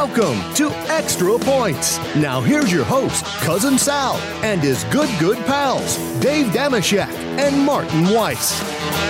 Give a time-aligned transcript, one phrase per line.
[0.00, 1.98] Welcome to Extra Points.
[2.16, 7.06] Now here's your host, Cousin Sal, and his good, good pals, Dave Dameshek
[7.38, 8.62] and Martin Weiss.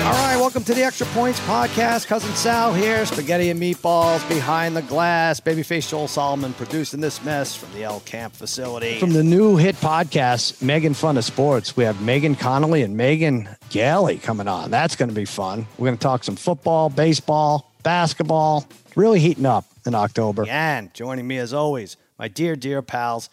[0.03, 2.08] All right, welcome to the Extra Points podcast.
[2.08, 5.38] Cousin Sal here, spaghetti and meatballs behind the glass.
[5.38, 8.99] Babyface Joel Solomon producing this mess from the L Camp facility.
[8.99, 13.49] From the new hit podcast, Megan Fun of Sports, we have Megan Connolly and Megan
[13.69, 14.72] Galley coming on.
[14.72, 15.69] That's going to be fun.
[15.79, 18.66] We're going to talk some football, baseball, basketball.
[18.96, 20.47] Really heating up in October.
[20.48, 23.30] And joining me as always, my dear, dear pals,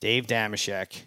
[0.00, 1.02] Dave Dameshek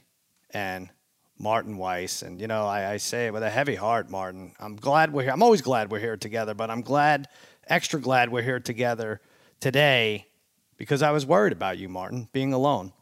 [0.52, 0.90] and
[1.38, 2.22] Martin Weiss.
[2.22, 4.54] And, you know, I, I say it with a heavy heart, Martin.
[4.60, 5.32] I'm glad we're here.
[5.32, 7.28] I'm always glad we're here together, but I'm glad,
[7.68, 9.22] extra glad we're here together
[9.60, 10.28] today
[10.78, 12.94] because I was worried about you, Martin, being alone.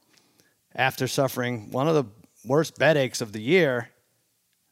[0.76, 2.06] After suffering one of the
[2.45, 3.90] worst bed aches of the year,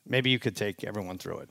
[0.06, 1.50] maybe you could take everyone through it.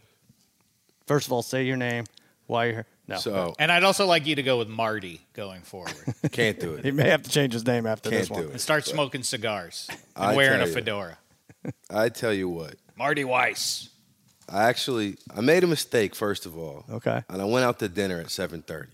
[1.07, 2.05] First of all, say your name,
[2.47, 2.87] why you're here.
[3.09, 3.17] No.
[3.19, 5.95] So And I'd also like you to go with Marty going forward
[6.33, 6.83] can't do it.
[6.83, 6.95] he it.
[6.95, 8.41] may have to change his name after Can't this one.
[8.43, 8.61] do and it.
[8.61, 11.19] start smoking cigars I and wearing tell a fedora.
[11.91, 12.75] I tell you what.
[12.97, 13.91] Marty Weiss.
[14.49, 16.85] I actually I made a mistake first of all.
[16.91, 17.23] Okay.
[17.29, 18.89] And I went out to dinner at 7:30.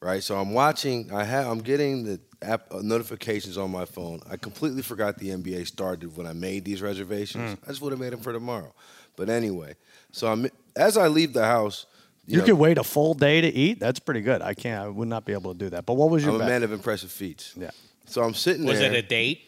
[0.00, 0.22] Right?
[0.22, 4.20] So I'm watching I have I'm getting the app uh, notifications on my phone.
[4.30, 7.52] I completely forgot the NBA started when I made these reservations.
[7.54, 7.64] Hmm.
[7.64, 8.72] I just would have made them for tomorrow.
[9.16, 9.74] But anyway,
[10.12, 11.86] so I'm as I leave the house,
[12.28, 13.80] You, know, could wait a full day to eat.
[13.80, 14.42] That's pretty good.
[14.42, 14.84] I can't.
[14.84, 15.86] I would not be able to do that.
[15.86, 17.54] But what was your I'm a man of impressive feats.
[17.56, 17.70] Yeah.
[18.06, 18.92] So I'm sitting Was there.
[18.92, 19.40] it a date?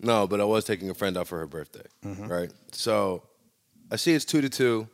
[0.00, 1.82] No, but I was taking a friend out for her birthday.
[2.04, 2.28] Mm-hmm.
[2.28, 2.52] Right.
[2.72, 3.24] So
[3.90, 4.88] I see it's two to two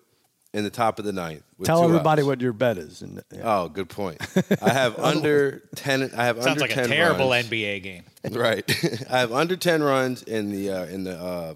[0.55, 1.43] in the top of the ninth.
[1.59, 2.27] with Tell everybody outs.
[2.29, 3.03] what your bet is.
[3.03, 3.41] And, yeah.
[3.45, 4.21] Oh, good point.
[4.63, 6.11] I have under ten.
[6.17, 7.49] I have Sounds under like a terrible runs.
[7.49, 8.05] NBA game.
[8.31, 8.65] Right.
[9.11, 11.55] I have under ten runs in the uh, in the uh,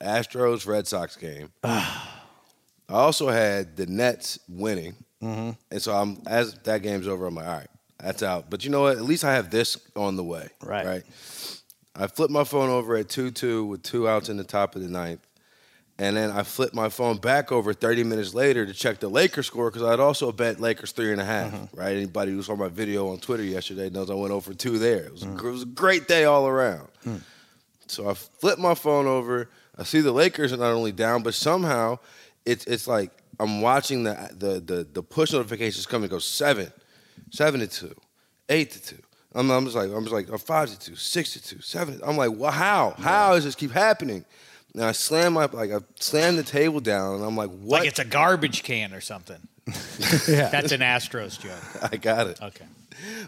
[0.00, 1.50] Astros Red Sox game.
[2.88, 5.50] I also had the Nets winning, Mm-hmm.
[5.70, 7.26] and so I'm as that game's over.
[7.26, 7.66] I'm like, all right,
[7.98, 8.50] that's out.
[8.50, 8.98] But you know what?
[8.98, 10.48] At least I have this on the way.
[10.62, 10.86] Right.
[10.86, 11.02] Right.
[11.98, 14.82] I flipped my phone over at two two with two outs in the top of
[14.82, 15.20] the ninth.
[15.98, 19.46] And then I flipped my phone back over 30 minutes later to check the Lakers
[19.46, 21.74] score because I'd also bet Lakers three and a half, Mm-hmm.
[21.80, 21.96] Right?
[21.96, 25.04] Anybody who saw my video on Twitter yesterday knows I went over two there.
[25.06, 25.42] It was, Mm.
[25.42, 26.88] a, it was a great day all around.
[27.88, 29.48] So I flipped my phone over.
[29.78, 31.98] I see the Lakers are not only down, but somehow
[32.46, 36.72] it's it's like I'm watching the the the, the push notifications come and go seven,
[37.30, 37.94] seven to two,
[38.48, 39.02] eight to two.
[39.34, 42.00] I'm, I'm just like I'm just like five to two, six to two, seven.
[42.04, 42.94] I'm like, well, how?
[42.98, 44.24] How does this keep happening?
[44.74, 47.80] And I slam my like I slam the table down, and I'm like, what?
[47.80, 49.40] Like it's a garbage can or something.
[50.28, 50.48] yeah.
[50.48, 51.92] That's an Astros joke.
[51.92, 52.40] I got it.
[52.40, 52.64] Okay.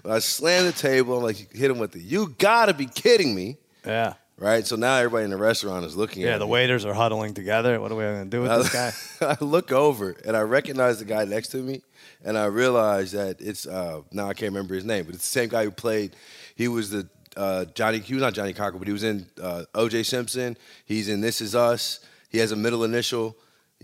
[0.08, 1.18] I slam the table.
[1.18, 2.00] I'm like, hit him with the.
[2.00, 4.14] You gotta be kidding me, yeah.
[4.38, 4.66] Right?
[4.66, 6.34] So now everybody in the restaurant is looking Yeah.
[6.34, 6.52] at The me.
[6.52, 7.78] waiters are huddling together.
[7.80, 8.92] What are we going to do with this guy?
[9.40, 11.82] I look over and I recognize the guy next to me,
[12.24, 15.40] and I realize that it's uh, now I can't remember his name, but it's the
[15.40, 16.16] same guy who played.
[16.54, 17.98] He was the uh, Johnny.
[17.98, 20.02] He was not Johnny Cocker, but he was in uh, O.J.
[20.04, 20.56] Simpson.
[20.84, 22.00] He's in This Is Us.
[22.30, 23.36] He has a middle initial.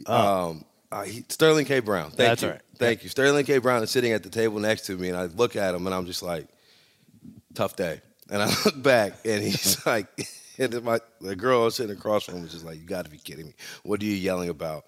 [0.07, 1.79] Um, uh, he, Sterling K.
[1.81, 2.11] Brown.
[2.11, 2.25] Thank Oh.
[2.31, 2.49] That's you.
[2.51, 2.61] right.
[2.79, 3.09] Thank you.
[3.09, 3.59] Sterling K.
[3.59, 5.95] Brown is sitting at the table next to me, and I look at him, and
[5.95, 6.49] I'm just like,
[7.55, 8.01] tough day.
[8.31, 10.07] And I look back, and he's like,
[10.59, 13.11] and then my the girl sitting across from him was just like, "You got to
[13.11, 13.55] be kidding me!
[13.83, 14.85] What are you yelling about?"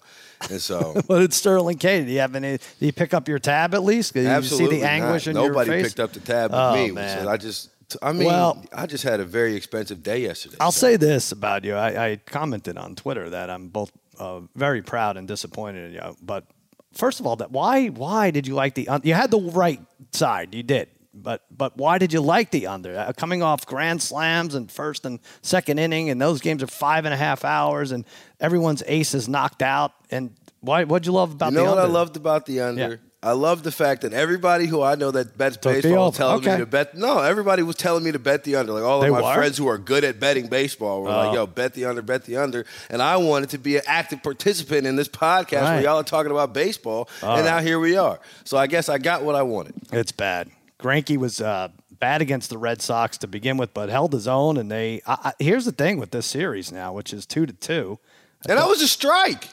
[0.49, 1.99] And so, What did Sterling K?
[2.03, 2.51] Did you have any?
[2.57, 4.13] Did you pick up your tab at least?
[4.13, 5.35] Did you absolutely see the anguish not.
[5.35, 5.87] in Nobody your face?
[5.89, 6.91] picked up the tab with Oh, me.
[6.91, 7.23] man.
[7.23, 7.69] So I just,
[8.01, 10.57] I mean, Well- I just had a very expensive day yesterday.
[10.59, 11.73] I'll So- say this about you.
[11.75, 16.15] I, I commented on Twitter that I'm both uh, very proud and disappointed in you.
[16.21, 16.45] But
[16.93, 19.79] first of all, that why why did you like the un- you had the right
[20.11, 20.89] side, you did.
[21.21, 22.97] But but why did you like the under?
[22.97, 27.05] Uh, coming off grand slams and first and second inning, and those games are five
[27.05, 28.05] and a half hours, and
[28.39, 29.93] everyone's ace is knocked out.
[30.11, 30.83] And why?
[30.83, 31.93] What'd you love about You know the what I under?
[31.93, 32.89] loved about the under?
[32.89, 32.95] Yeah.
[33.23, 36.37] I love the fact that everybody who I know that bets Took baseball was telling
[36.37, 36.51] Okay.
[36.53, 36.95] me to bet.
[36.95, 38.73] No, everybody was telling me to bet the under.
[38.73, 39.33] Like all They of my were?
[39.33, 41.17] friends who are good at betting baseball were Oh.
[41.17, 44.21] like, "Yo, bet the under, bet the under." And I wanted to be an active
[44.21, 45.73] participant in this podcast Right.
[45.77, 48.19] where y'all are talking about baseball, All and now here we are.
[48.43, 49.73] So I guess I got what I wanted.
[49.91, 50.49] It's bad.
[50.79, 51.69] Greinke was uh,
[51.99, 54.57] bad against the Red Sox to begin with, but held his own.
[54.57, 57.53] And they I, I, here's the thing with this series now, which is two to
[57.53, 57.99] two.
[58.47, 59.49] And that was a strike.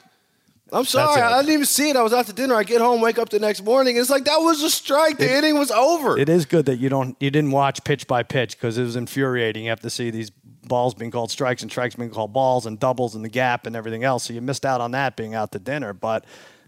[0.72, 1.20] I'm sorry.
[1.20, 1.96] I didn't even see it.
[1.96, 2.54] I was out to dinner.
[2.54, 3.96] I get home, wake up the next morning.
[3.96, 5.18] It's like that was a strike.
[5.18, 6.18] The inning was over.
[6.18, 8.96] It is good that you don't you didn't watch pitch by pitch because it was
[8.96, 9.64] infuriating.
[9.64, 12.80] You have to see these balls being called strikes and strikes being called balls and
[12.80, 14.24] doubles in the gap and everything else.
[14.24, 15.92] So you missed out on that being out to dinner.
[15.92, 16.24] But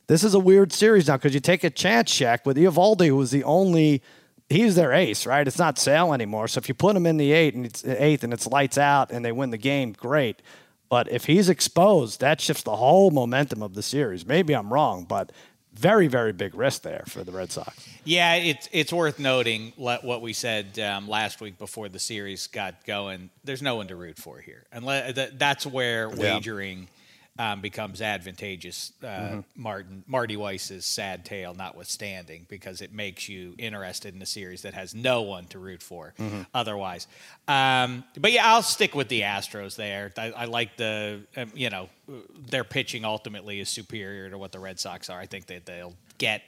[0.07, 3.17] this is a weird series now because you take a chance check with Eovaldi, who
[3.17, 4.03] was the only
[4.49, 5.47] he's their ace, right?
[5.47, 6.49] It's not Sale anymore.
[6.49, 9.11] So if you put him in the eight and it's eighth and it's lights out
[9.11, 10.43] and they win the game, great.
[10.89, 14.25] But if he's exposed, that shifts the whole momentum of the series.
[14.25, 15.33] Maybe I'm wrong, but
[15.75, 17.87] very, very big risk there for the Red Sox.
[18.05, 22.87] Yeah, it's it's worth noting what we said um, last week before the series got
[22.87, 23.31] going.
[23.45, 24.87] There's no one to root for here, and
[25.35, 26.89] that's where wagering
[27.39, 28.93] um, becomes advantageous.
[29.03, 29.41] Uh, Mm-hmm.
[29.63, 34.75] Martin Marty Weiss's sad tale notwithstanding, because it makes you interested in a series that
[34.75, 36.43] has no one to root for Mm-hmm.
[36.55, 37.07] otherwise.
[37.49, 40.13] Um, but yeah, I'll stick with the Astros there.
[40.17, 41.89] I, I like the um, you know
[42.51, 45.19] their pitching ultimately is superior to what the Red Sox are.
[45.19, 46.43] I think that they'll get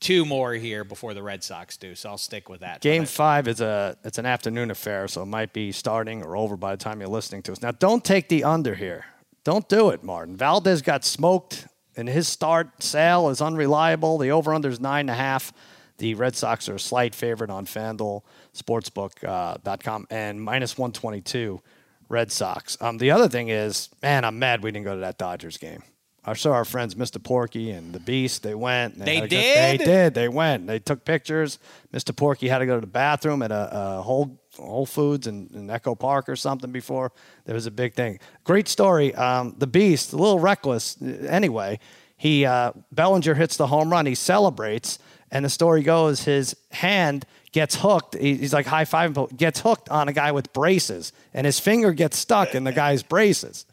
[0.00, 1.94] two more here before the Red Sox do.
[1.94, 2.80] So I'll stick with that.
[2.80, 6.56] Game five is a it's an afternoon affair, so it might be starting or over
[6.56, 7.62] by the time you're listening to us.
[7.62, 9.04] Now, don't take the under here.
[9.44, 10.36] Don't do it, Martin.
[10.36, 11.66] Valdez got smoked,
[11.96, 14.18] and his start sale is unreliable.
[14.18, 15.52] The over under is nine and a half.
[15.98, 18.22] The Red Sox are a slight favorite on FanDuel
[18.54, 21.60] Sportsbook.com and minus 122
[22.08, 22.76] Red Sox.
[22.80, 25.82] Um, the other thing is, man, I'm mad we didn't go to that Dodgers game.
[26.24, 27.22] I saw our friends, Mr.
[27.22, 28.44] Porky and the Beast.
[28.44, 28.96] They went.
[28.98, 29.84] They had a good- They did?
[29.84, 30.14] did.
[30.14, 30.66] They went.
[30.68, 31.58] They took pictures.
[31.92, 32.14] Mr.
[32.14, 35.70] Porky had to go to the bathroom at a, a Whole Whole Foods and, in
[35.70, 37.12] Echo Park or something before.
[37.44, 38.18] There was a big thing.
[38.44, 39.14] Great story.
[39.14, 40.96] Um, the Beast, a little reckless.
[41.02, 41.78] Anyway,
[42.16, 44.06] he uh, Bellinger hits the home run.
[44.06, 44.98] He celebrates,
[45.30, 48.14] and the story goes his hand gets hooked.
[48.14, 51.92] He- He's like high five, gets hooked on a guy with braces, and his finger
[51.92, 53.66] gets stuck in the guy's braces.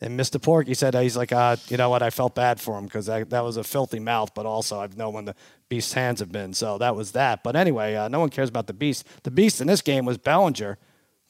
[0.00, 0.40] And Mr.
[0.40, 2.02] Porky said uh, he's like, uh, you know what?
[2.02, 4.96] I felt bad for him because that, that was a filthy mouth, but also I've
[4.96, 5.34] known when the
[5.70, 6.52] Beast's hands have been.
[6.52, 7.42] So that was that.
[7.42, 9.06] But anyway, uh, no one cares about the Beast.
[9.22, 10.76] The Beast in this game was Bellinger,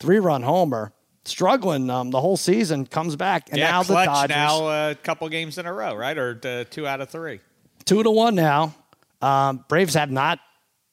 [0.01, 0.93] three run homer,
[1.25, 4.95] struggling um, the whole season, comes back, and yeah, now the clutch Dodgers now a
[4.97, 6.19] couple games in a row, right?
[6.19, 7.41] Or uh, two out of three.
[7.85, 8.75] two to one now.
[9.23, 10.41] Um, Braves have not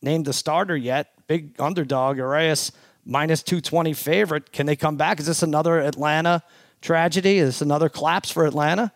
[0.01, 1.09] named the starter yet.
[1.27, 2.71] Big underdog, Urias
[3.05, 4.51] minus two twenty favorite.
[4.51, 5.19] Can they come back?
[5.19, 6.43] Is this another Atlanta
[6.83, 7.37] tragedy?
[7.39, 8.91] Is this another collapse for Atlanta?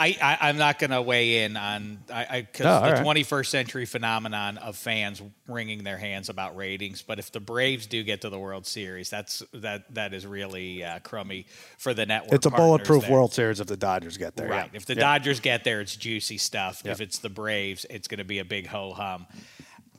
[0.00, 3.06] I, I, I'm not going to weigh in on I because Oh, the right.
[3.24, 7.02] 21st century phenomenon of fans wringing their hands about ratings.
[7.02, 10.82] But if the Braves do get to the World Series, that's that that is really
[10.82, 11.46] uh, crummy
[11.78, 12.32] for the network.
[12.32, 13.12] It's a bulletproof there.
[13.12, 14.48] World Series if the Dodgers get there.
[14.48, 14.70] Right.
[14.72, 14.76] yeah.
[14.76, 15.00] If the Yeah.
[15.02, 16.84] Dodgers get there, it's juicy stuff.
[16.84, 19.26] If it's the Braves, it's going to be a big ho hum.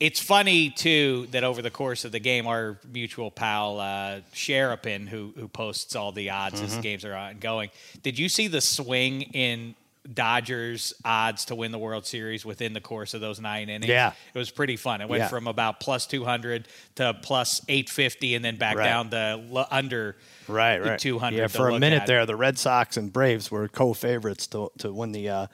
[0.06, 5.08] It's funny too that over the course of the game, our mutual pal uh, Sherapin,
[5.08, 6.66] who who posts all the odds Mm-hmm.
[6.66, 7.70] as games are ongoing,
[8.02, 9.76] did you see the swing in
[10.14, 13.88] Dodgers odds to win the World Series within the course of those nine innings?
[13.88, 14.12] Yeah.
[14.34, 15.00] it was pretty fun.
[15.00, 15.28] It went Yeah.
[15.30, 18.84] from about plus two hundred to plus eight fifty, and then back Right.
[18.84, 20.18] down to under
[20.50, 21.00] Right, right.
[21.00, 21.38] two hundred.
[21.38, 25.14] Yeah, for a minute there, the Red Sox and Braves were co-favorites to to win
[25.14, 25.48] the uh,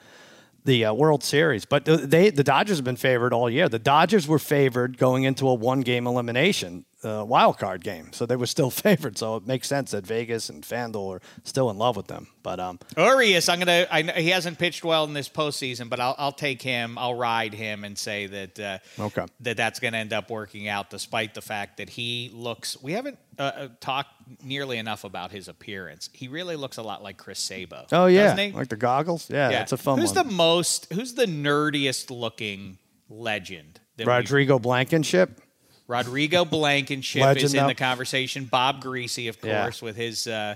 [0.64, 1.64] the uh, World Series.
[1.64, 3.68] But the- they the Dodgers have been favored all year.
[3.68, 8.36] The Dodgers were favored going into a one-game elimination uh, wild card game, so they
[8.36, 9.16] were still favored.
[9.16, 12.26] So it makes sense that Vegas and FanDuel are still in love with them.
[12.42, 13.86] But um, Urias, I'm gonna.
[13.90, 16.98] I, know he hasn't pitched well in this postseason, but I'll, I'll take him.
[16.98, 19.24] I'll ride him and say that uh, Okay.
[19.40, 22.80] that that's going to end up working out, despite the fact that he looks.
[22.82, 26.08] We haven't uh, uh, talked nearly enough about his appearance.
[26.12, 27.86] He really looks a lot like Chris Sabo.
[27.92, 29.28] oh yeah, like the goggles.
[29.30, 30.26] Yeah, that's a fun Who's one.
[30.28, 30.92] the most?
[30.92, 32.78] Who's the nerdiest looking
[33.08, 33.80] legend?
[33.98, 35.40] Rodrigo Blankenship.
[35.86, 38.44] Rodrigo Blankenship Legend, is in the conversation.
[38.44, 39.62] Bob Griese, of Yeah.
[39.64, 40.54] course, with his uh,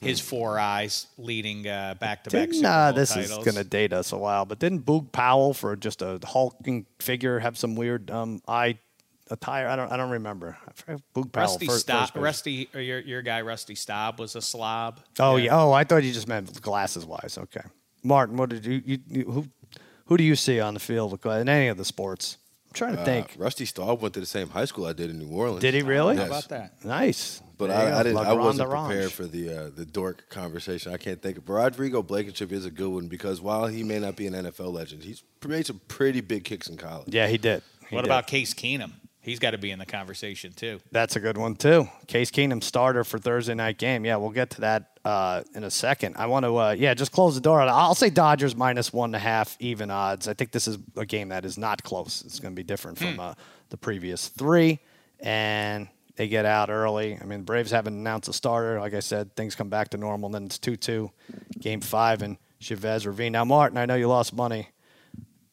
[0.00, 1.94] his four eyes leading uh,
[2.28, 3.30] Didn't Super uh, Bowl this titles.
[3.38, 6.86] is going to date us a while, but didn't Boog Powell for just a hulking
[7.00, 8.78] figure have some weird um, eye
[9.30, 9.68] attire?
[9.68, 10.56] I don't I don't remember.
[10.68, 11.44] I forget Boog Powell.
[11.44, 12.22] Rusty first, Staub, first.
[12.22, 15.00] Rusty, or your your guy Rusty Staub was a slob.
[15.18, 15.56] Oh yeah.
[15.56, 17.38] Oh, I thought you just meant glasses wise.
[17.38, 17.62] Okay,
[18.02, 19.46] Martin, what did you, you, you who
[20.06, 22.38] who do you see on the field in any of the sports?
[22.68, 23.34] I'm trying to Uh, think.
[23.38, 25.60] Rusty Staub went to the same high school I did in New Orleans.
[25.62, 26.14] Did he really?
[26.16, 26.30] How Yes.
[26.30, 26.84] about that?
[26.84, 27.40] Nice.
[27.58, 27.94] But There.
[27.94, 28.18] I, I didn't.
[28.18, 30.92] I wasn't prepared for the uh, the dork conversation.
[30.92, 31.46] I can't think of.
[31.46, 34.72] But Rodrigo Blankenship is a good one because while he may not be an NFL
[34.74, 37.14] legend, he's made some pretty big kicks in college.
[37.14, 37.62] Yeah, he did.
[37.88, 38.08] He What did.
[38.08, 38.92] about Case Keenum?
[39.26, 40.78] He's got to be in the conversation too.
[40.92, 41.88] That's a good one too.
[42.06, 44.04] Case Keenum starter for Thursday night game.
[44.04, 46.14] Yeah, we'll get to that uh, in a second.
[46.16, 47.60] I want to, uh, yeah, just close the door.
[47.60, 50.28] I'll say Dodgers minus one and a half even odds.
[50.28, 52.22] I think this is a game that is not close.
[52.24, 53.34] It's going to be different from uh,
[53.70, 54.78] the previous three,
[55.18, 57.18] and they get out early.
[57.20, 58.78] I mean, Braves haven't announced a starter.
[58.78, 60.28] Like I said, things come back to normal.
[60.28, 61.10] And then it's two-two,
[61.58, 63.32] game five, and Chavez Ravine.
[63.32, 64.68] Now, Martin, I know you lost money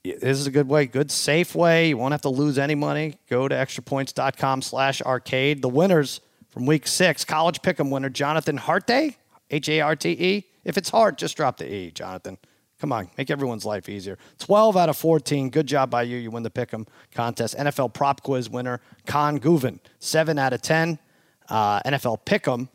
[0.04, 1.90] this is a good way, good safe way.
[1.90, 3.16] You won't have to lose any money.
[3.30, 5.62] Go to extrapoints.com slash arcade.
[5.62, 6.20] The winners
[6.50, 9.16] from week six, college pick'em winner Jonathan Harte,
[9.50, 10.44] H-A-R-T-E.
[10.66, 12.38] If it's hard, just drop the E, Jonathan.
[12.80, 14.18] Come on, make everyone's life easier.
[14.40, 15.50] 12 out of 14.
[15.50, 16.18] Good job by you.
[16.18, 17.56] You win the pick'em contest.
[17.58, 21.00] NFL prop quiz winner Con Guven, 7 out of 10.
[21.48, 22.68] Uh, NFL pick'em,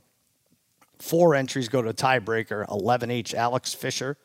[0.99, 4.17] four entries go to tiebreaker 11 each alex fisher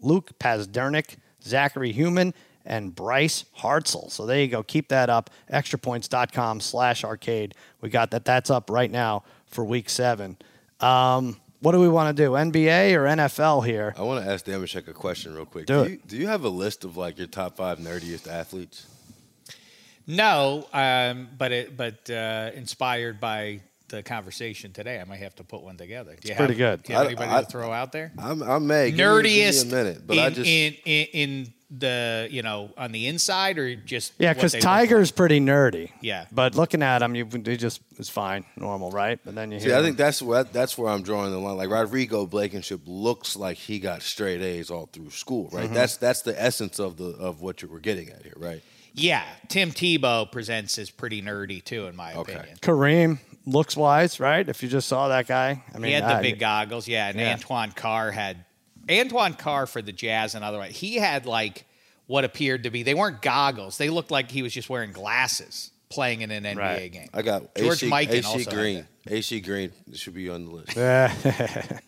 [0.00, 2.34] luke pazdernik Zachary Human,
[2.70, 4.10] and Bryce Hartzell.
[4.12, 4.62] So there you go.
[4.62, 5.28] Keep that up.
[5.52, 7.54] Extrapoints.com slash arcade.
[7.80, 8.24] We got that.
[8.24, 10.38] That's up right now for week seven.
[10.78, 12.30] Um, what do we want to do?
[12.30, 13.92] NBA or NFL here?
[13.98, 15.66] I want to ask Dameshek a question real quick.
[15.66, 15.90] Do do, it.
[15.90, 18.86] you, do you have a list of like your top five nerdiest athletes?
[20.06, 23.60] No, um, but it, but uh, inspired by
[23.90, 26.16] the conversation today, I might have to put one together.
[26.20, 26.82] Do you pretty have, good.
[26.84, 28.12] Do you have I- anybody I- to throw out there?
[28.18, 30.74] I'm, I may give me- Nerdiest give me a minute, but in, I just in,
[30.84, 34.64] in in the you know on the inside or just Yeah, because they like?
[34.64, 35.90] Tiger's pretty nerdy.
[36.00, 36.24] Yeah.
[36.32, 39.20] But looking at him, you he just is fine, normal, right?
[39.24, 41.38] But then you See, hear I him- think that's where that's where I'm drawing the
[41.38, 41.56] line.
[41.56, 45.66] Like Rodrigo Blankenship looks like he got straight A's all through school, right?
[45.66, 45.74] Mm-hmm.
[45.74, 48.62] That's that's the essence of the of what you were getting at here, right?
[48.92, 52.32] Yeah, Tim Tebow presents as pretty nerdy too, in my Okay.
[52.34, 52.56] opinion.
[52.60, 54.48] Kareem looks wise, right?
[54.48, 57.08] If you just saw that guy, I mean, he had the I- big goggles, yeah.
[57.08, 57.32] And Yeah.
[57.32, 58.44] Antoine Carr had
[58.90, 60.76] Antoine Carr for the Jazz and otherwise.
[60.76, 61.64] He had like
[62.06, 63.78] what appeared to be they weren't goggles.
[63.78, 66.92] They looked like he was just wearing glasses playing in an NBA Right.
[66.92, 67.08] game.
[67.12, 68.86] I got George AC, Mikan AC also Green.
[69.08, 70.76] AC Green should be on the list.
[70.76, 71.12] Yeah,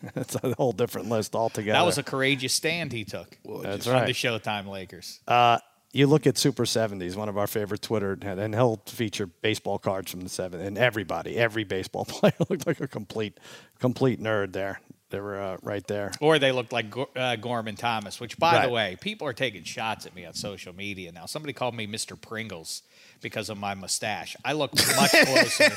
[0.13, 1.77] that's a whole different list altogether.
[1.77, 4.05] That was a courageous stand he took That's on right.
[4.07, 5.19] the Showtime Lakers.
[5.27, 5.59] Uh,
[5.93, 10.09] you look at Super 70s, one of our favorite Twitter, and he'll feature baseball cards
[10.11, 10.55] from the 70s.
[10.65, 13.39] And everybody, every baseball player looked like a complete,
[13.79, 14.81] complete nerd there.
[15.11, 16.11] They were uh, right there.
[16.19, 18.65] Or they looked like uh, Gorman Thomas, which, by Right.
[18.65, 21.27] the way, people are taking shots at me on social media now.
[21.27, 22.19] Somebody called me Mr.
[22.19, 22.81] Pringles
[23.23, 24.35] because of my mustache.
[24.45, 25.69] I look much closer.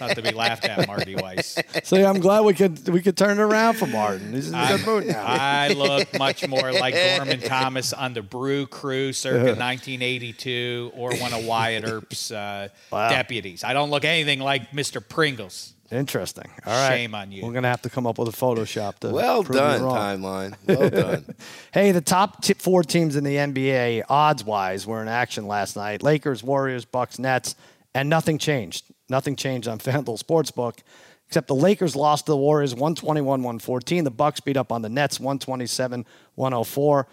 [0.00, 1.58] Not to be laughed at, Marty Weiss.
[1.84, 4.32] See, I'm glad we could we could turn it around for Martin.
[4.32, 5.22] He's in a good mood now.
[5.26, 11.34] I look much more like Gorman Thomas on the Brew Crew circa 1982 or one
[11.34, 13.08] of Wyatt Earp's uh, Wow.
[13.10, 13.64] deputies.
[13.64, 15.06] I don't look anything like Mr.
[15.06, 15.74] Pringles.
[15.90, 16.50] Interesting.
[16.66, 16.96] All right.
[16.96, 17.44] Shame on you.
[17.44, 19.82] We're going to have to come up with a Photoshop to Well prove you done,
[19.82, 19.96] wrong.
[19.96, 20.54] timeline.
[20.66, 21.34] Well done.
[21.72, 25.76] Hey, the top t- four teams in the NBA, odds wise, were in action last
[25.76, 27.54] night Lakers, Warriors, Bucks, Nets,
[27.94, 28.84] and nothing changed.
[29.08, 30.78] Nothing changed on FanDuel Sportsbook,
[31.28, 34.02] except the Lakers lost to the Warriors 121 114.
[34.04, 37.06] The Bucks beat up on the Nets 127 104.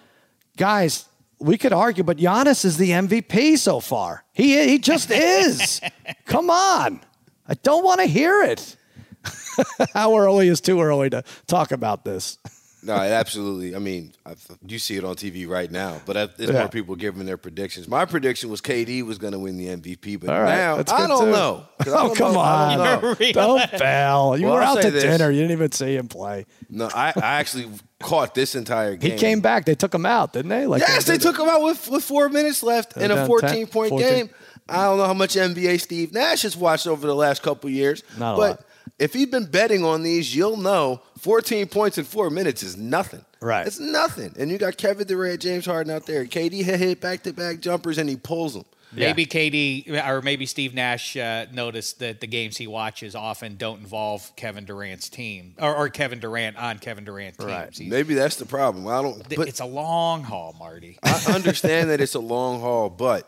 [0.57, 1.05] Guys,
[1.39, 4.23] we could argue, but Giannis is the MVP so far.
[4.33, 5.81] He, he just is.
[6.25, 7.01] Come on.
[7.47, 8.75] I don't want to hear it.
[9.93, 12.37] How early is too early to talk about this?
[12.85, 13.77] No, it absolutely.
[13.77, 14.35] I mean, I,
[14.67, 16.59] you see it on TV right now, but I- there's Yeah.
[16.59, 17.87] more people giving their predictions.
[17.87, 21.07] My prediction was KD was going to win the MVP, but All right, now I
[21.07, 21.31] don't too.
[21.31, 21.65] know.
[21.81, 22.39] 'Cause I Oh, don't come know.
[22.41, 22.77] On.
[23.01, 23.33] don't.
[23.33, 24.35] Don't fail.
[24.37, 25.01] You Well, were I'll out to this.
[25.03, 25.31] dinner.
[25.31, 26.45] You didn't even see him play.
[26.69, 27.69] No, I, I actually
[28.01, 29.11] caught this entire game.
[29.13, 29.63] He came back.
[29.63, 30.67] They took him out, didn't they?
[30.67, 33.17] Like Yes, they did- took him out with, with four minutes left in a down
[33.19, 34.09] 10, 14 point 14.
[34.09, 34.29] game.
[34.73, 38.03] I don't know how much NBA Steve Nash has watched over the last couple years,
[38.17, 38.65] Not a but lot.
[38.99, 43.23] if you've been betting on these, you'll know 14 points in four minutes is nothing.
[43.41, 43.67] Right.
[43.67, 44.33] It's nothing.
[44.39, 46.25] And you got Kevin Durant, James Harden out there.
[46.25, 48.63] KD hit, hit back to back jumpers and he pulls them.
[48.95, 49.07] Yeah.
[49.07, 53.79] Maybe KD or maybe Steve Nash uh, noticed that the games he watches often don't
[53.79, 57.51] involve Kevin Durant's team or, or Kevin Durant on Kevin Durant teams.
[57.51, 57.75] Right.
[57.75, 58.87] He- Maybe that's the problem.
[58.87, 59.15] I don't.
[59.27, 60.99] th- But it's a long haul, Marty.
[61.01, 63.27] I understand that it's a long haul, but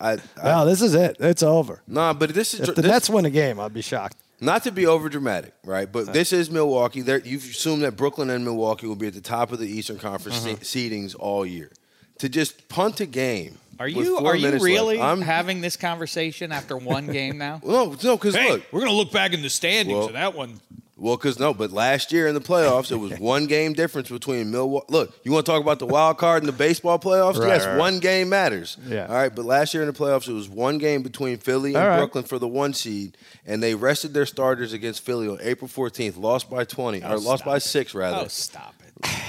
[0.00, 1.16] I, I Well, this is it.
[1.20, 1.82] It's over.
[1.86, 2.12] nah.
[2.12, 4.16] But this is If the this, Nets win a game, I'd be shocked.
[4.40, 5.90] Not to be over dramatic, right?
[5.90, 7.00] But this is Milwaukee.
[7.00, 9.98] There, you've assumed that Brooklyn and Milwaukee will be at the top of the Eastern
[9.98, 10.62] Conference Mm-hmm.
[10.62, 11.72] se- seedings all year.
[12.18, 13.58] To just punt a game.
[13.80, 17.38] Are with you four are you really left, I'm, having this conversation after one game
[17.38, 17.60] now?
[17.64, 20.60] no, no, because look, we're gonna look back in the standings Well- of that one.
[20.98, 24.50] Well, because no, but last year in the playoffs, it was one game difference between
[24.50, 24.86] Milwaukee.
[24.88, 27.38] Look, you want to talk about the wild card in the baseball playoffs?
[27.38, 27.78] Right, yes, right.
[27.78, 28.76] one game matters.
[28.86, 29.06] Yeah.
[29.06, 31.86] All right, but last year in the playoffs, it was one game between Philly and
[31.86, 31.98] right.
[31.98, 36.18] Brooklyn for the one seed, and they rested their starters against Philly on April 14th,
[36.18, 37.60] lost by 20, or lost by it.
[37.60, 38.24] six rather.
[38.24, 39.08] Oh, stop it!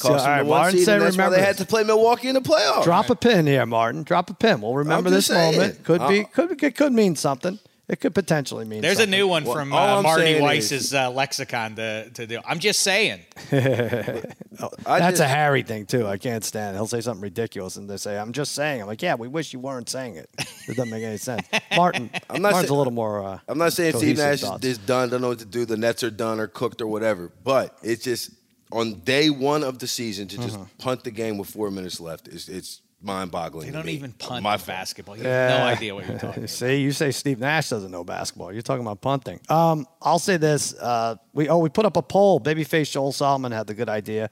[0.00, 1.66] Cost All them right, the one Martin seed, and that's why remember they had to
[1.66, 2.82] play Milwaukee in the playoffs.
[2.82, 4.02] Drop a pin here, Martin.
[4.02, 4.62] Drop a pin.
[4.62, 5.56] We'll remember this saying.
[5.56, 5.84] moment.
[5.84, 6.22] Could be.
[6.22, 7.58] Uh, Could it could mean something.
[7.90, 8.82] It could potentially mean.
[8.82, 12.38] There's a new one Well, from all uh, Marty Weiss's uh, lexicon to, to do.
[12.46, 13.20] I'm just saying.
[13.50, 16.06] That's just- a Harry thing too.
[16.06, 16.74] I can't stand.
[16.76, 16.78] it.
[16.78, 19.52] He'll say something ridiculous, and they say, "I'm just saying." I'm like, "Yeah, we wish
[19.52, 20.30] you weren't saying it."
[20.68, 21.46] It doesn't make any sense.
[21.76, 23.24] Martin, I'm not Martin's say- a little more.
[23.24, 24.64] Uh, I'm not saying Steve cohesive Nash thoughts.
[24.64, 25.64] is done, don't know what to do.
[25.64, 27.32] The Nets are done or cooked or whatever.
[27.42, 28.30] But it's just
[28.72, 30.64] on day one of the season to just Uh-huh.
[30.78, 32.28] punt the game with four minutes left.
[32.28, 33.66] It's, it's mind-boggling.
[33.66, 33.92] They don't me.
[33.92, 35.16] even punt My basketball.
[35.16, 36.50] You have no idea what you're talking about.
[36.50, 38.52] See, you say Steve Nash doesn't know basketball.
[38.52, 39.40] You're talking about punting.
[39.48, 42.40] Um, I'll say this: uh, we oh we put up a poll.
[42.40, 44.30] Babyface Joel Solomon had the good idea.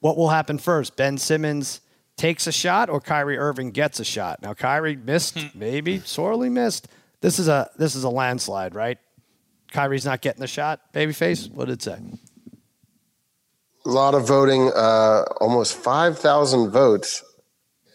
[0.00, 0.96] What will happen first?
[0.96, 1.80] Ben Simmons
[2.16, 4.42] takes a shot, or Kyrie Irving gets a shot.
[4.42, 6.88] Now Kyrie missed, maybe sorely missed.
[7.20, 8.98] This is a this is a landslide, right?
[9.72, 10.92] Kyrie's not getting the shot.
[10.92, 11.98] Babyface, what did it say?
[13.84, 17.24] A lot of voting, uh, almost 5,000 votes.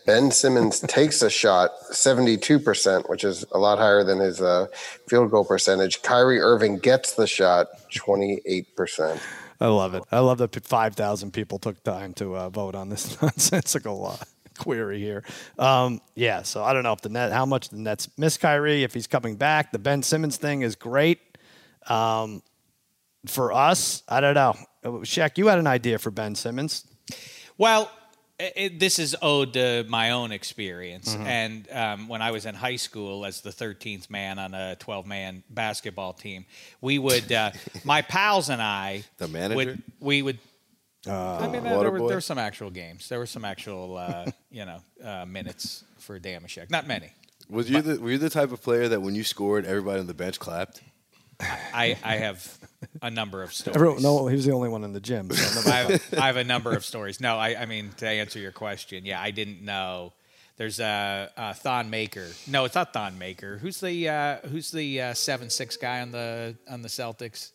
[0.07, 4.67] Ben Simmons takes a shot, 72%, which is a lot higher than his uh,
[5.05, 6.01] field goal percentage.
[6.01, 9.21] Kyrie Irving gets the shot, 28%.
[9.59, 10.03] I love it.
[10.09, 14.15] I love that 5,000 people took time to uh, vote on this nonsensical uh,
[14.57, 15.25] query here.
[15.59, 18.83] Um, yeah, so I don't know if the net, how much the Nets miss Kyrie,
[18.83, 19.73] if he's coming back.
[19.73, 21.19] The Ben Simmons thing is great.
[21.89, 22.41] Um,
[23.25, 24.55] for us, I don't know.
[24.85, 26.87] Shaq, you had an idea for Ben Simmons.
[27.57, 27.91] Well,
[28.39, 31.13] it, this is owed to my own experience.
[31.13, 31.27] Mm-hmm.
[31.27, 35.05] And um, when I was in high school as the 13th man on a 12
[35.05, 36.45] man basketball team,
[36.81, 37.51] we would, uh,
[37.83, 40.39] my pals and I, the manager, would, we would.
[41.07, 43.07] Uh, I mean, there, were, there were some actual games.
[43.09, 46.69] There were some actual, uh, you know, uh, minutes for Dameshek.
[46.69, 47.11] Not many.
[47.49, 50.07] Was you the, were you the type of player that when you scored, everybody on
[50.07, 50.81] the bench clapped?
[51.39, 52.56] I, I have
[53.01, 53.75] a number of stories.
[53.75, 55.29] Everyone, no, he was the only one in the gym.
[55.31, 57.19] So I, have, I, have, a number of stories.
[57.19, 60.13] No, I, I mean to answer your question, yeah, I didn't know.
[60.57, 62.27] There's a, a Thon Maker.
[62.47, 63.59] No, it's not Thon Maker.
[63.59, 67.51] Who's the uh, who's the uh, seven six guy on the on the Celtics?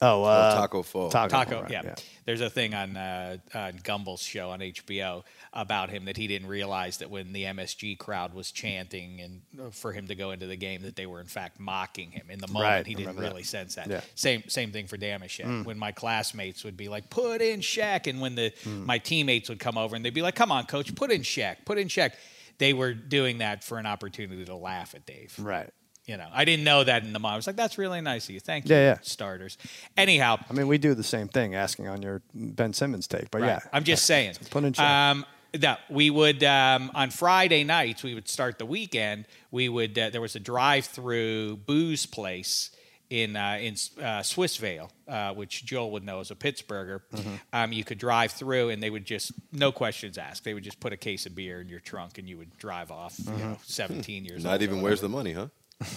[0.00, 1.10] Oh, uh, oh, Tacko Fall.
[1.10, 1.82] Tacko, Tacko yeah.
[1.84, 1.94] yeah.
[2.24, 6.48] There's a thing on uh, on Gumbel's show on HBO about him that he didn't
[6.48, 10.46] realize that when the MSG crowd was chanting and uh, for him to go into
[10.46, 12.30] the game that they were in fact mocking him.
[12.30, 13.48] In the moment, right, he didn't really that.
[13.48, 13.88] sense that.
[13.88, 14.00] Yeah.
[14.14, 15.44] Same same thing for Dameshek.
[15.44, 15.64] Mm.
[15.66, 18.86] When my classmates would be like, "Put in Shaq," and when the mm.
[18.86, 21.64] my teammates would come over and they'd be like, "Come on, coach, put in Shaq,
[21.66, 22.12] put in Shaq."
[22.58, 25.34] They were doing that for an opportunity to laugh at Dave.
[25.38, 25.70] Right.
[26.06, 27.34] You know, I didn't know that in the moment.
[27.34, 28.40] I was like, "That's really nice of you.
[28.40, 28.98] Thank you, yeah, yeah.
[29.02, 29.58] starters."
[29.98, 33.42] Anyhow, I mean, we do the same thing, asking on your Ben Simmons take, but
[33.42, 33.48] right.
[33.48, 34.34] yeah, I'm just saying.
[34.50, 34.84] Put in check.
[34.84, 39.26] Um, that we would um, on Friday nights we would start the weekend.
[39.50, 42.70] We would uh, there was a drive-through booze place
[43.10, 47.00] in uh, in uh, Swissvale, uh, which Joel would know as a Pittsburgher.
[47.14, 47.34] Mm-hmm.
[47.52, 50.44] Um, you could drive through, and they would just no questions asked.
[50.44, 52.90] They would just put a case of beer in your trunk, and you would drive
[52.90, 53.16] off.
[53.18, 53.38] Mm-hmm.
[53.38, 54.42] You know, seventeen years.
[54.42, 55.48] Not even where's the money, huh?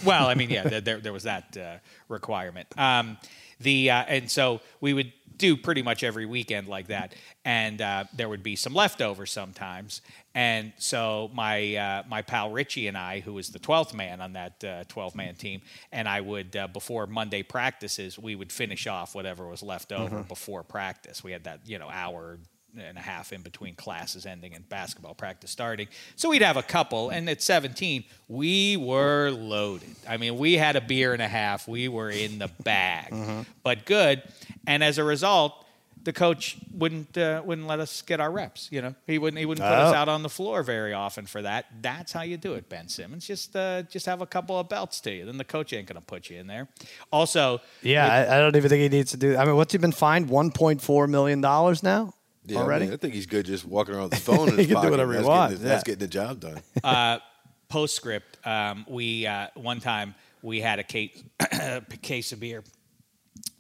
[0.04, 1.78] well, I mean, yeah, there, there was that uh,
[2.10, 2.68] requirement.
[2.78, 3.18] Um,
[3.66, 8.06] the uh, and so we would do pretty much every weekend like that, and uh,
[8.14, 10.02] there would be some leftovers sometimes.
[10.34, 14.34] And so my uh, my pal Richie and I, who was the twelfth man on
[14.34, 19.16] that twelve man team, and I would uh, before Monday practices, we would finish off
[19.16, 20.28] whatever was left over mm-hmm.
[20.28, 21.24] before practice.
[21.24, 22.38] We had that you know hour
[22.78, 25.88] and a half in between classes ending and basketball practice starting.
[26.16, 29.96] So we'd have a couple, and at 17, we were loaded.
[30.08, 31.68] I mean, we had a beer and a half.
[31.68, 33.42] We were in the bag, mm-hmm.
[33.64, 34.24] but good.
[34.68, 35.66] And as a result,
[36.06, 38.70] the coach wouldn't uh, wouldn't let us get our reps.
[38.72, 39.88] You know, he wouldn't he wouldn't put oh.
[39.88, 41.66] us out on the floor very often for that.
[41.82, 43.28] That's how you do it, Ben Simmons.
[43.28, 45.26] Just uh, just have a couple of belts to you.
[45.26, 46.70] Then the coach ain't gonna put you in there.
[47.12, 49.36] Also, yeah, I, I, don't even think he needs to do.
[49.36, 50.30] I mean, what's he been fined?
[50.30, 52.14] One point four million dollars now.
[52.48, 52.86] Yeah, already?
[52.86, 54.66] I, mean, I, think he's good just walking around with the phone in his he
[54.68, 54.88] can pocket.
[54.88, 55.54] do whatever that's he wants.
[55.54, 55.74] Getting, yeah.
[55.74, 56.62] That's getting the job done.
[56.84, 57.20] Uh,
[57.68, 61.24] postscript, um, we uh, one time we had a case,
[62.02, 62.64] case of beer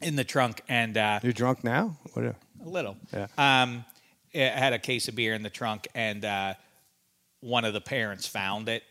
[0.02, 1.98] in the trunk, and uh, you're drunk now.
[2.13, 2.26] What?
[2.26, 2.98] A little.
[3.12, 3.28] Yeah.
[3.38, 3.86] Um,
[4.32, 6.54] it had a case of beer in the trunk, and uh,
[7.39, 8.84] one of the parents found it,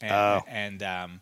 [0.00, 0.42] and, oh.
[0.48, 1.20] and um,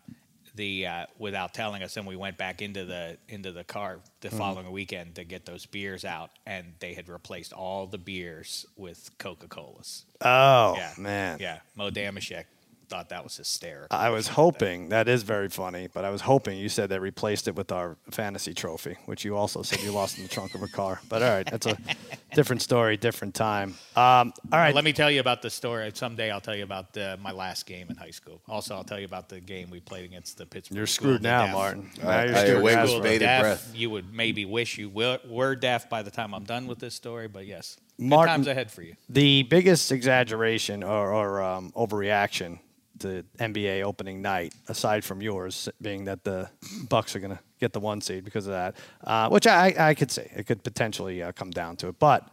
[0.55, 4.29] the uh, without telling us, and we went back into the into the car the
[4.29, 8.65] mm following weekend to get those beers out, and they had replaced all the beers
[8.75, 10.05] with Coca Colas.
[10.21, 10.93] Oh yeah.
[10.97, 12.45] man, yeah, Mo Dameshek
[12.85, 13.97] thought that was hysterical.
[13.97, 17.47] I was hoping that is very funny, but I was hoping you said they replaced
[17.47, 20.63] it with our fantasy trophy, which you also said you lost in the trunk of
[20.63, 21.01] a car.
[21.09, 21.77] But all right, that's a
[22.33, 23.75] different story, different time.
[23.95, 25.91] Um, all right, let me tell you about the story.
[25.93, 28.41] Someday I'll tell you about uh, my last game in high school.
[28.47, 30.77] Also, I'll tell you about the game we played against the Pittsburgh.
[30.77, 31.89] You're screwed now, Martin.
[32.01, 33.71] Now I, you're I await with bated breath.
[33.75, 36.95] You would maybe wish you were, were deaf by the time I'm done with this
[36.95, 37.77] story, but yes.
[37.97, 38.95] Martin, times ahead for you.
[39.09, 42.59] The biggest exaggeration or, or um, overreaction
[42.99, 46.49] the NBA opening night, aside from yours being that the
[46.89, 49.93] Bucks are going to get the one seed because of that, uh, which I, I
[49.93, 51.99] could see it could potentially uh, come down to it.
[51.99, 52.27] But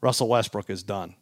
[0.00, 1.14] Russell Westbrook is done.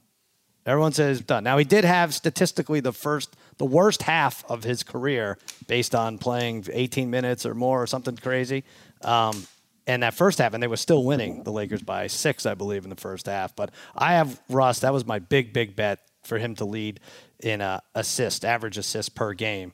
[0.64, 1.45] Everyone says done.
[1.45, 5.38] Now he did have statistically the first, the worst half of his career
[5.69, 8.64] based on playing 18 minutes or more or something crazy.
[9.03, 9.47] Um,
[9.87, 12.83] and that first half, and they were still winning the Lakers by six, I believe,
[12.83, 13.55] in the first half.
[13.55, 14.81] But I have Russ.
[14.81, 17.01] That was my big, big bet for him to lead
[17.41, 19.73] in uh, assist, average assist per game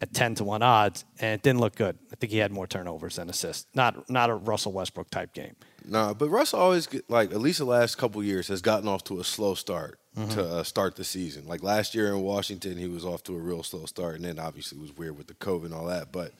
[0.00, 1.98] at 10 to 1 odds, and it didn't look good.
[2.12, 3.66] I think he had more turnovers than assists.
[3.74, 5.56] Not not a Russell Westbrook type game.
[5.84, 9.18] No, but Russell always, like, at least the last couple years, has gotten off to
[9.20, 10.30] a slow start mm-hmm.
[10.30, 11.46] to uh, start the season.
[11.46, 14.38] Like last year in Washington, he was off to a real slow start, and then
[14.38, 16.12] obviously it was weird with the COVID and all that.
[16.12, 16.32] But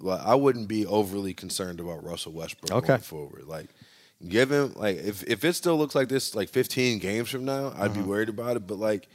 [0.00, 2.86] well, I wouldn't be overly concerned about Russell Westbrook okay.
[2.88, 3.44] going forward.
[3.44, 3.68] Like,
[4.28, 7.72] Give him like if if it still looks like this like 15 games from now,
[7.76, 8.02] I'd Mm-hmm.
[8.02, 8.66] be worried about it.
[8.66, 9.08] But like,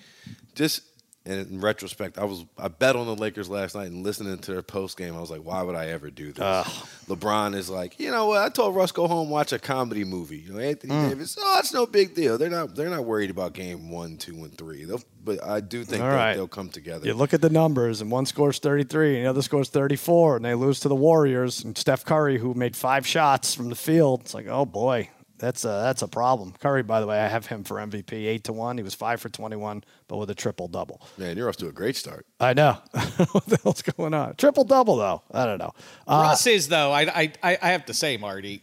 [0.56, 0.82] just
[1.28, 4.52] and in retrospect, I was I bet on the Lakers last night and listening to
[4.54, 6.68] their post game, I was like, why would I ever do this?
[7.08, 8.42] LeBron is like, you know what?
[8.42, 10.38] I told Russ go home watch a comedy movie.
[10.40, 11.10] You know, Anthony Mm.
[11.10, 11.38] Davis.
[11.40, 12.38] Oh, it's no big deal.
[12.38, 14.86] They're not they're not worried about game one, two, and three.
[14.86, 16.34] They'll, but I do think that right.
[16.36, 17.06] they'll come together.
[17.06, 20.46] You look at the numbers, and one scores 33, and the other scores 34, and
[20.46, 21.64] they lose to the Warriors.
[21.64, 25.10] And Steph Curry, who made five shots from the field, it's like, oh boy,
[25.40, 26.54] that's a that's a problem.
[26.60, 28.78] Curry, by the way, I have him for MVP, eight to one.
[28.78, 31.02] He was five for 21, but with a triple double.
[31.18, 32.26] Man, you're off to a great start.
[32.40, 32.78] I know
[33.32, 34.36] what the hell's going on.
[34.36, 35.22] Triple double though.
[35.32, 35.74] I don't know.
[36.08, 36.92] Uh, Russ is though.
[36.92, 38.62] I, I I I have to say, Marty,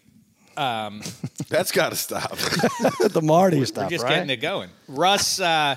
[0.57, 2.37] That's got to stop.
[2.37, 4.11] the Marty we're stuff, just right?
[4.11, 4.71] getting it going.
[4.89, 5.77] Russ, uh,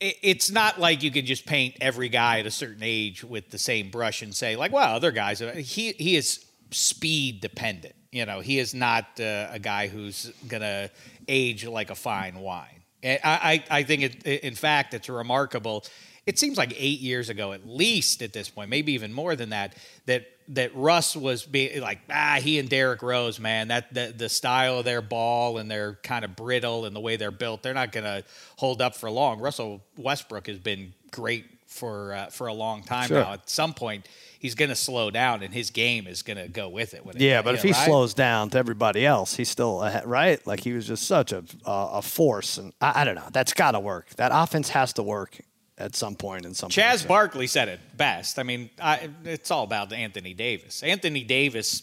[0.00, 3.58] it's not like you can just paint every guy at a certain age with the
[3.58, 5.40] same brush and say like, well, other guys.
[5.40, 7.94] He he is speed dependent.
[8.12, 10.90] You know, he is not uh, a guy who's gonna
[11.26, 12.82] age like a fine wine.
[13.02, 15.84] And I I, I think it, in fact it's remarkable.
[16.26, 19.50] It seems like eight years ago, at least at this point, maybe even more than
[19.50, 19.74] that,
[20.06, 24.28] that that Russ was being like, ah, he and Derrick Rose, man, that the, the
[24.30, 27.74] style of their ball and they're kind of brittle and the way they're built, they're
[27.74, 28.24] not going to
[28.56, 29.40] hold up for long.
[29.40, 33.20] Russell Westbrook has been great for uh, for a long time Sure.
[33.22, 33.32] now.
[33.34, 36.68] At some point, he's going to slow down and his game is going to go
[36.68, 37.04] with it.
[37.04, 37.84] When it- Yeah, but if he right?
[37.86, 40.44] slows down to everybody else, he's still ahead, right?
[40.46, 43.28] Like he was just such a a, a force, and I, I don't know.
[43.32, 44.10] That's got to work.
[44.16, 45.38] That offense has to work
[45.76, 46.70] at some point in some.
[46.70, 47.06] Chaz places.
[47.06, 48.38] Barkley said it best.
[48.38, 50.82] I mean, I, it's all about Anthony Davis.
[50.82, 51.82] Anthony Davis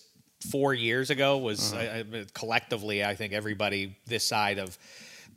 [0.52, 2.14] four years ago was Mm-hmm.
[2.16, 4.78] uh, uh, collectively, I think everybody this side of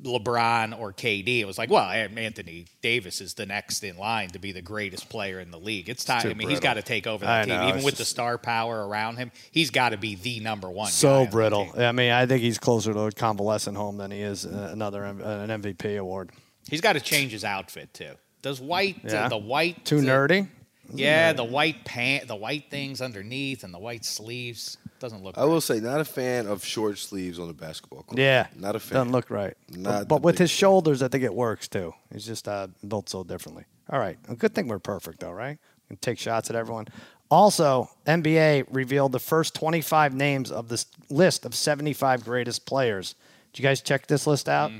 [0.02, 4.38] LeBron or KD, it was like, well, Anthony Davis is the next in line to
[4.38, 5.88] be the greatest player in the league.
[5.88, 6.22] It's time.
[6.22, 7.96] too I mean, he's got to take over I that team, know, even it's with
[7.96, 9.32] the star power around him.
[9.50, 10.86] He's got to be the number one.
[10.86, 11.68] guy So brittle.
[11.76, 15.04] I mean, I think he's closer to a convalescent home than he is uh, another
[15.04, 16.30] M- an MVP award.
[16.68, 18.12] He's got to change his outfit too.
[18.42, 20.48] Does white uh, the white Too uh, nerdy.
[20.90, 25.36] Yeah, the white pant, the white things underneath, and the white sleeves doesn't look.
[25.36, 25.46] I right.
[25.46, 28.18] will say, not a fan of short sleeves on a basketball court.
[28.18, 28.96] Yeah, not a fan.
[28.96, 29.54] Doesn't look right.
[29.70, 31.94] Not but but with big his shoulders, I think it works too.
[32.12, 33.64] He's just uh, built so differently.
[33.90, 35.58] All right, a good thing we're perfect though, right?
[35.88, 36.88] We can take shots at everyone.
[37.30, 43.14] Also, NBA revealed the first 25 names of this list of 75 greatest players.
[43.52, 44.70] Did you guys check this list out?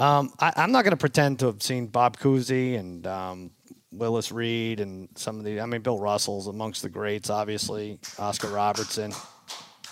[0.00, 3.50] Um, I, I'm not going to pretend to have seen Bob Cousy and um,
[3.92, 5.60] Willis Reed and some of the.
[5.60, 7.98] I mean, Bill Russell's amongst the greats, obviously.
[8.18, 9.12] Oscar Robertson.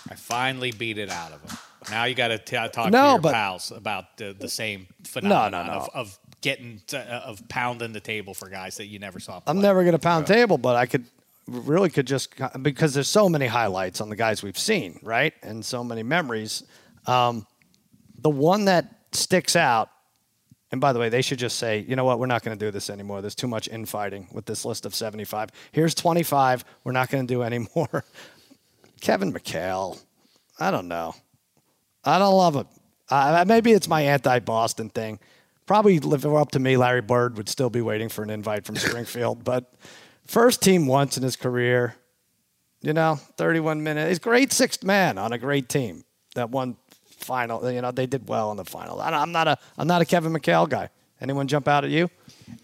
[0.09, 1.57] I finally beat it out of him.
[1.89, 5.67] Now you got to talk No, to your but- pals about the, the same phenomenon
[5.67, 5.73] no.
[5.73, 9.39] Of, of getting to, uh, of pounding the table for guys that you never saw.
[9.39, 9.51] Play.
[9.51, 11.05] I'm never going to pound table, but I could
[11.47, 15.63] really could just because there's so many highlights on the guys we've seen, right, and
[15.65, 16.63] so many memories.
[17.05, 17.47] Um,
[18.19, 19.89] the one that sticks out,
[20.71, 22.65] and by the way, they should just say, you know what, we're not going to
[22.65, 23.21] do this anymore.
[23.21, 25.49] There's too much infighting with this list of 75.
[25.71, 26.65] Here's 25.
[26.83, 28.03] We're not going to do any more.
[28.99, 30.01] Kevin McHale.
[30.59, 31.15] I don't know.
[32.03, 32.67] I don't love it.
[33.09, 35.19] Uh, maybe it's my anti-Boston thing.
[35.65, 38.29] Probably if it were up to me, Larry Bird would still be waiting for an
[38.29, 39.43] invite from Springfield.
[39.43, 39.73] but
[40.25, 41.95] first team once in his career,
[42.81, 44.09] you know, 31 minutes.
[44.09, 46.03] He's great sixth man on a great team.
[46.35, 46.77] That one
[47.17, 49.01] final, you know, they did well in the final.
[49.01, 50.89] I, I'm not a I'm not a Kevin McHale guy.
[51.19, 52.09] Anyone jump out at you?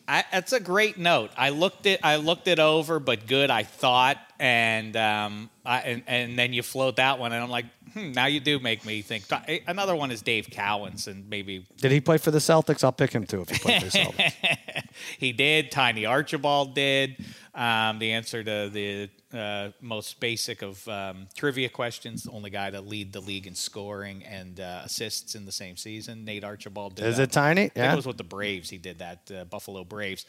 [0.07, 1.31] I, that's a great note.
[1.35, 1.99] I looked it.
[2.03, 3.49] I looked it over, but good.
[3.49, 7.65] I thought, and um, I, and and then you float that one, and I'm like,
[7.93, 9.25] hmm, now you do make me think.
[9.67, 12.83] Another one is Dave Cowens, and maybe Did he play for the Celtics?
[12.83, 14.57] I'll pick him too if he played for the Celtics.
[15.17, 15.71] he did.
[15.71, 17.15] Tiny Archibald did.
[17.55, 22.71] Um, the answer to the uh, most basic of um, trivia questions, the only guy
[22.71, 26.25] to lead the league in scoring and uh, assists in the same season.
[26.25, 27.23] Nate Archibald did Is that.
[27.23, 27.61] it Tiny?
[27.61, 27.93] I think Yeah.
[27.93, 28.69] it was with the Braves.
[28.69, 30.25] He did that, uh, Buffalo Braves.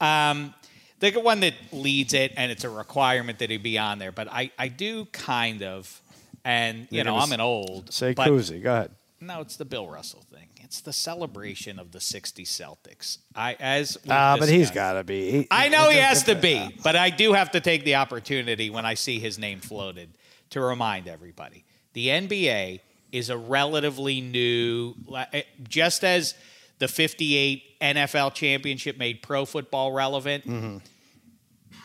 [0.00, 0.54] Um,
[1.00, 4.12] the one that leads it, and it's a requirement that he be on there.
[4.12, 6.00] But I, I do kind of,
[6.44, 7.92] and you You're know, I'm an old.
[7.92, 8.62] Say Kuzi.
[8.62, 8.90] Go ahead.
[9.22, 10.48] No, it's the Bill Russell thing.
[10.62, 13.18] It's the celebration of the '60 Celtics.
[13.34, 15.30] I as Ah, but he's got to be.
[15.30, 18.70] He- I know he has to be, but I do have to take the opportunity
[18.70, 20.10] when I see his name floated
[20.50, 22.80] to remind everybody the NBA
[23.12, 24.94] is a relatively new,
[25.32, 26.34] eh, just as
[26.78, 30.44] the 58 NFL championship made pro football relevant,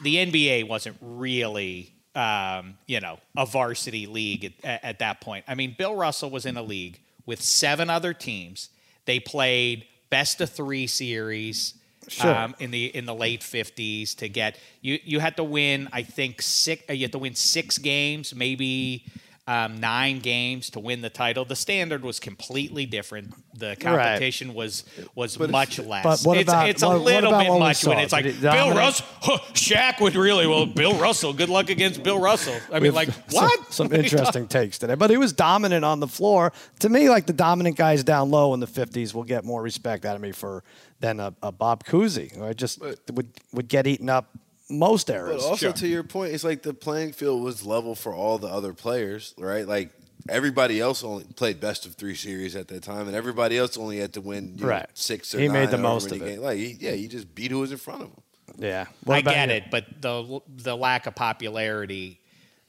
[0.01, 5.43] the NBA wasn't really, um, you know, a varsity league at, at that point.
[5.47, 8.69] I mean, Bill Russell was in a league with seven other teams.
[9.05, 11.75] They played best of three series
[12.09, 12.33] Sure.
[12.33, 14.97] um, in the in the late fifties to get you.
[15.03, 16.81] You had to win, I think six.
[16.89, 19.03] You had to win six games, maybe
[19.47, 21.45] um, nine games to win the title.
[21.45, 23.33] The standard was completely different.
[23.57, 24.83] The competition was
[25.15, 26.03] was much less.
[26.03, 28.11] but what it's, about- it's a what- what little about bit what much when it's
[28.11, 28.77] like Did he Bill dominate?
[28.77, 30.65] Russell, huh, Shaq would really well.
[30.65, 32.59] Bill Russell, good luck against Bill Russell.
[32.71, 33.73] I mean, like what?
[33.73, 36.51] Some, interesting takes today, but he was dominant on the floor.
[36.79, 40.03] To me, like the dominant guys down low in the fifties will get more respect
[40.05, 40.63] out of me for
[40.99, 44.29] than a, a Bob Cousy, who I just would would get eaten up
[44.69, 45.43] most But eras.
[45.43, 48.73] also to your point, it's like the playing field was level for all the other
[48.73, 49.67] players, right?
[49.67, 49.91] Like
[50.29, 53.97] everybody else only played best of three series at that time, and everybody else only
[53.99, 54.89] had to win you know, Right.
[54.93, 56.25] six or He nine made the most of it.
[56.25, 56.39] games.
[56.41, 58.21] Like, he, yeah, he just beat who was in front of him.
[58.57, 59.55] yeah, I What about get you?
[59.55, 62.19] it, but the the lack of popularity,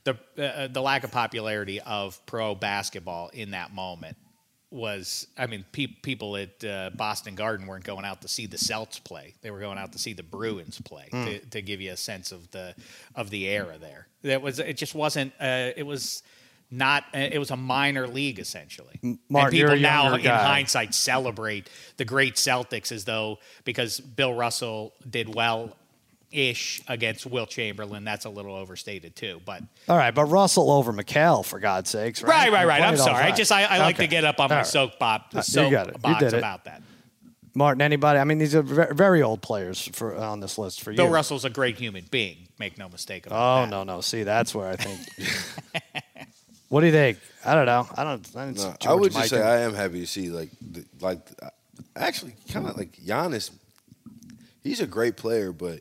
[0.04, 4.16] the uh, the lack of popularity of pro basketball in that moment
[4.70, 5.26] was.
[5.36, 8.98] I mean, pe- people at uh, Boston Garden weren't going out to see the Celts
[8.98, 11.08] play; they were going out to see the Bruins play.
[11.10, 11.24] Hmm.
[11.24, 12.74] To, to give you a sense of the
[13.14, 14.76] of the era there, that was it.
[14.76, 15.32] Just wasn't.
[15.40, 16.22] Uh, it was.
[16.70, 19.00] Not, uh, it was a minor league essentially.
[19.30, 20.36] Martin, and people now, in guy.
[20.36, 25.74] hindsight, celebrate the great Celtics as though because Bill Russell did well
[26.30, 28.04] ish against Wilt Chamberlain.
[28.04, 32.22] That's a little overstated too, but All right, but Russell over McHale for God's sakes,
[32.22, 32.52] right, right?
[32.52, 32.82] right, right.
[32.82, 33.24] I'm played all sorry.
[33.24, 34.66] I just I, I like to get up on All my right.
[34.66, 35.94] soapbox, you got it.
[35.94, 36.38] You soapbox did it.
[36.38, 36.82] about that.
[37.54, 38.18] Martin, anybody?
[38.20, 40.96] I mean, these are very old players for on this list for you.
[40.98, 42.46] Bill Russell's a great human being.
[42.58, 43.70] Make no mistake about Oh that.
[43.70, 44.00] no, no.
[44.00, 45.00] See, that's where I think.
[46.68, 47.18] what do you think?
[47.44, 47.88] I don't know.
[47.96, 48.36] I don't.
[48.36, 51.20] I, No, I would just say I am happy to see like the, like
[51.96, 53.50] actually kind of like Giannis.
[54.62, 55.80] He's a great player, but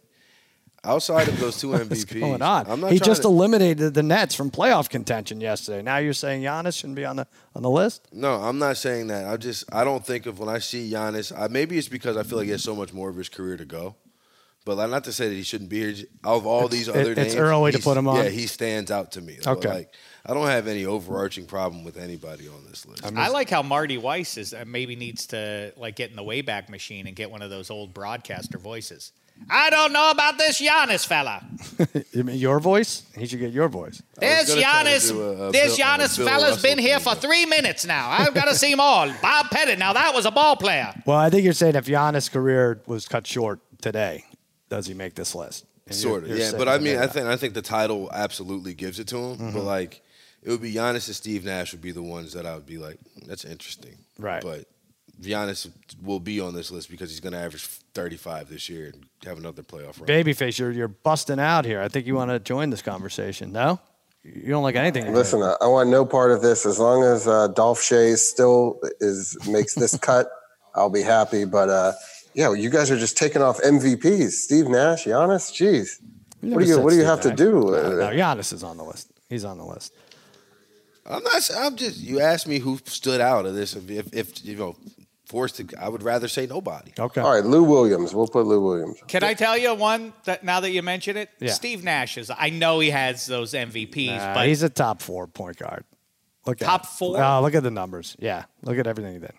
[0.87, 2.65] outside of those two MVPs, What's going on?
[2.67, 5.81] I'm not he just to, eliminated the Nets from playoff contention yesterday.
[5.81, 8.07] Now you're saying Giannis shouldn't be on the on the list?
[8.11, 9.25] No, I'm not saying that.
[9.27, 11.37] I just I don't think of when I see Giannis.
[11.37, 13.57] I, maybe it's because I feel like he has so much more of his career
[13.57, 13.95] to go.
[14.65, 15.93] But like, not to say that he shouldn't be here.
[15.93, 18.17] J- Of all these it- other it's names, early to put him on?
[18.17, 19.37] Yeah, he stands out to me.
[19.47, 19.69] Okay.
[19.69, 19.93] Like
[20.25, 23.05] I don't have any overarching problem with anybody on this list.
[23.15, 26.67] I like how Marty Weiss is uh, maybe needs to like get in the Wayback
[26.67, 29.13] Machine and get one of those old broadcaster voices.
[29.49, 31.43] I don't know about this Giannis fella.
[32.11, 33.03] You mean your voice?
[33.15, 34.01] He should get your voice.
[34.19, 37.13] This gonna try Giannis, a- a this Bill- Giannis Bill fella's Russell been here thing,
[37.13, 38.09] for three minutes now.
[38.09, 39.07] I've got to see them all.
[39.21, 39.77] Bob Pettit.
[39.77, 40.91] Now that was a ball player.
[41.05, 44.25] Well, I think you're saying if Giannis' career was cut short today,
[44.69, 45.65] does he make this list?
[45.85, 46.51] And you're- Sort of, you're yeah.
[46.57, 49.37] But I mean, I think I think the title absolutely gives it to him.
[49.37, 49.53] Mm-hmm.
[49.53, 50.01] But like,
[50.41, 52.77] it would be Giannis and Steve Nash would be the ones that I would be
[52.79, 52.97] like,
[53.27, 54.41] that's interesting, Right.
[54.41, 54.65] But
[55.21, 55.69] Giannis
[56.01, 59.37] will be on this list because he's going to average 35 this year and have
[59.37, 60.07] another playoff run.
[60.07, 61.81] Babyface, you're you're busting out here.
[61.81, 63.51] I think you want to join this conversation.
[63.51, 63.79] No,
[64.23, 65.13] you don't like anything.
[65.13, 66.65] Listen, I, I want no part of this.
[66.65, 70.27] As long as uh, Dolph Schayes still is makes this cut,
[70.75, 71.45] I'll be happy.
[71.45, 71.93] But uh,
[72.33, 74.31] yeah, you guys are just taking off MVPs.
[74.31, 75.51] Steve Nash, Giannis.
[75.51, 75.99] Jeez,
[76.41, 77.53] what do you what do you Steve have to do?
[77.71, 79.11] No, no, Giannis is on the list.
[79.29, 79.93] He's on the list.
[81.05, 81.49] I'm not.
[81.55, 81.97] I'm just.
[81.99, 83.75] You asked me who stood out of this.
[83.75, 84.75] If, if, if you know,
[85.27, 86.91] forced to, I would rather say nobody.
[86.97, 87.21] Okay.
[87.21, 88.13] All right, Lou Williams.
[88.15, 88.97] We'll put Lou Williams.
[89.07, 91.29] Can I tell you one that now that you mention it?
[91.39, 91.51] Yeah.
[91.51, 92.31] Steve Nash is.
[92.35, 95.83] I know he has those MVPs, Nah, but he's a top four point guard.
[96.45, 96.87] Look at Top it.
[96.87, 97.21] four?
[97.21, 98.15] Oh, look at the numbers.
[98.19, 99.33] Yeah, look at everything he did.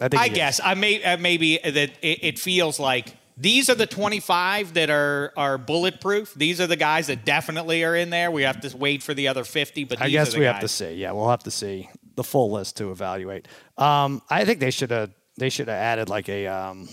[0.00, 0.22] I think.
[0.22, 0.36] I he is.
[0.36, 4.88] guess I may uh, maybe that it, it feels like these are the 25 that
[4.90, 6.32] are are bulletproof.
[6.34, 8.30] These are the guys that definitely are in there.
[8.30, 10.52] We have to wait for the other 50, but I guess are the we guys.
[10.54, 10.94] have to see.
[10.94, 13.46] Yeah, we'll have to see the full list to evaluate.
[13.76, 16.88] Um, I think they should have they should have added like a um,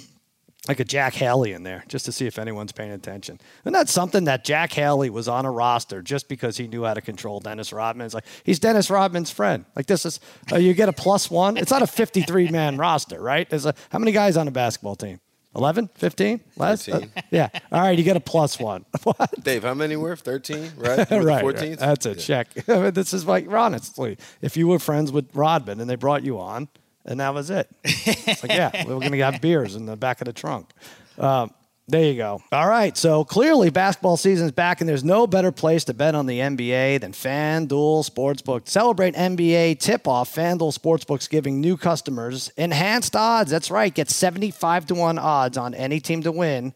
[0.67, 3.39] like a Jack Haley in there just to see if anyone's paying attention.
[3.65, 6.93] And that's something that Jack Haley was on a roster just because he knew how
[6.93, 8.05] to control Dennis Rodman.
[8.05, 9.65] It's like he's Dennis Rodman's friend.
[9.75, 10.19] Like this is
[10.51, 11.57] uh, you get a plus one.
[11.57, 13.49] It's not a 53 man roster, right?
[13.49, 15.19] There's a, how many guys on a basketball team?
[15.55, 16.85] 11, 15, less?
[16.85, 17.11] 13.
[17.15, 17.49] Uh, yeah.
[17.73, 18.85] All right, you get a plus one.
[19.03, 19.43] what?
[19.43, 20.15] Dave, how many were?
[20.15, 21.09] 13, right?
[21.11, 21.59] You were the right, 14th?
[21.61, 21.79] right.
[21.79, 22.53] That's a check.
[22.93, 26.69] this is like honestly, if you were friends with Rodman and they brought you on,
[27.05, 27.69] and that was it.
[27.83, 30.69] It's like, yeah, we were going to have beers in the back of the trunk.
[31.17, 31.51] Um,
[31.87, 32.41] there you go.
[32.51, 32.95] All right.
[32.95, 37.01] So clearly, basketball season's back, and there's no better place to bet on the NBA
[37.01, 38.67] than FanDuel Sportsbook.
[38.67, 40.33] Celebrate NBA tip off.
[40.33, 43.51] FanDuel Sportsbook's giving new customers enhanced odds.
[43.51, 43.93] That's right.
[43.93, 46.73] Get 75 to 1 odds on any team to win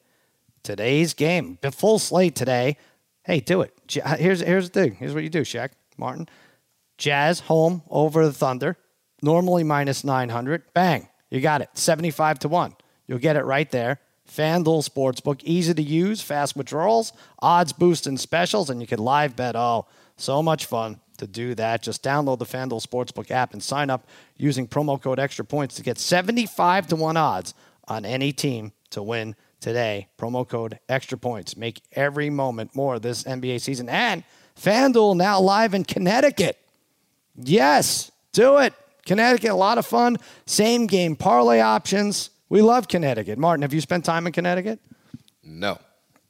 [0.63, 1.59] today's game.
[1.61, 2.77] The full slate today.
[3.23, 3.73] Hey, do it.
[3.89, 4.95] Here's here's the thing.
[4.95, 6.27] Here's what you do, Shaq Martin.
[6.97, 8.77] Jazz home over the Thunder.
[9.25, 10.71] Normally minus 900.
[10.75, 11.09] Bang.
[11.31, 11.69] You got it.
[11.73, 12.75] 75 to 1.
[13.07, 13.99] You'll get it right there.
[14.29, 15.41] FanDuel Sportsbook.
[15.43, 19.55] Easy to use, fast withdrawals, odds boost and specials, and you can live bet.
[19.55, 21.81] Oh, so much fun to do that.
[21.81, 24.07] Just download the FanDuel Sportsbook app and sign up
[24.37, 27.55] using promo code extra points to get 75 to 1 odds
[27.87, 30.07] on any team to win today.
[30.19, 31.57] Promo code extra points.
[31.57, 33.89] Make every moment more this NBA season.
[33.89, 34.23] And
[34.55, 36.59] FanDuel now live in Connecticut.
[37.35, 38.75] Yes, do it.
[39.05, 40.17] Connecticut, a lot of fun.
[40.45, 42.31] Same game parlay options.
[42.49, 43.37] We love Connecticut.
[43.37, 44.79] Martin, have you spent time in Connecticut?
[45.43, 45.79] No.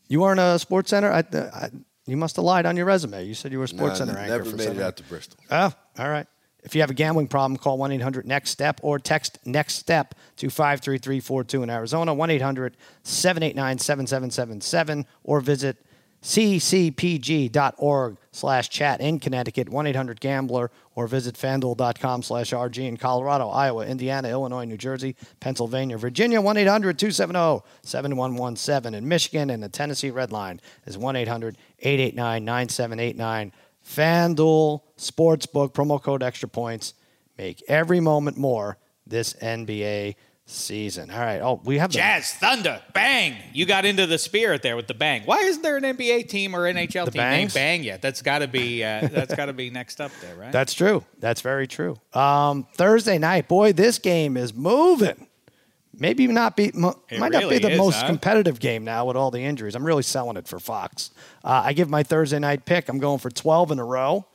[0.07, 1.11] You weren't a sports center?
[1.11, 1.69] I, I,
[2.05, 3.25] you must have lied on your resume.
[3.25, 4.97] You said you were a sports Nah, center anchor never for made seven it out
[4.97, 5.39] to Bristol.
[5.49, 6.27] Oh, all right.
[6.63, 10.15] If you have a gambling problem, call 1 800 NEXT STEP or text NEXT STEP
[10.37, 15.77] to 53342 in Arizona, 1 800 789 7777, or visit
[16.25, 23.47] ccpg.org slash chat in Connecticut, 1 800 Gambler, or visit fanduel.com slash RG in Colorado,
[23.49, 28.95] Iowa, Indiana, Illinois, New Jersey, Pennsylvania, Virginia, 1 800 270 7117.
[28.95, 33.51] In Michigan, and the Tennessee Red Line is 1 800 889 9789.
[33.87, 36.95] FanDuel Sportsbook, promo code extra points.
[37.37, 41.09] Make every moment more this NBA season.
[41.09, 41.41] All right.
[41.41, 43.35] Oh, we have the, Jazz, Thunder, Bang.
[43.53, 45.23] You got into the spirit there with the Bang.
[45.25, 47.53] Why isn't there an NBA team or NHL The team named Bangs?
[47.53, 48.01] Bang yet?
[48.01, 50.51] That's got to be uh, that's got to be next up there, right?
[50.51, 51.03] That's true.
[51.19, 51.97] That's very true.
[52.13, 55.27] Um, Thursday night, boy, this game is moving.
[55.97, 58.07] Maybe not be might not be the is, most huh?
[58.07, 59.75] competitive game now with all the injuries.
[59.75, 61.11] I'm really selling it for Fox.
[61.43, 62.89] Uh, I give my Thursday night pick.
[62.89, 64.25] I'm going for 12 in a row.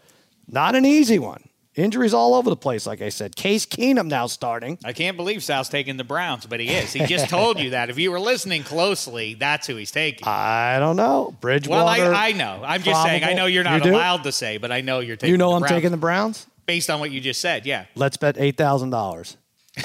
[0.48, 1.49] Not an easy one.
[1.76, 3.36] Injuries all over the place, like I said.
[3.36, 4.76] Case Keenum now starting.
[4.84, 6.92] I can't believe Sal's taking the Browns, but he is.
[6.92, 7.90] He just told you that.
[7.90, 10.26] If you were listening closely, that's who he's taking.
[10.26, 11.34] I don't know.
[11.40, 11.84] Bridgewater.
[11.84, 12.62] well, I, I know.
[12.64, 13.22] I'm just saying.
[13.22, 15.30] I know you're not You allowed to say, but I know you're taking.
[15.30, 16.46] You know I'm Browns taking the Browns?
[16.66, 17.66] based on what you just said.
[17.66, 17.86] Yeah.
[17.94, 19.36] Let's bet eight thousand dollars.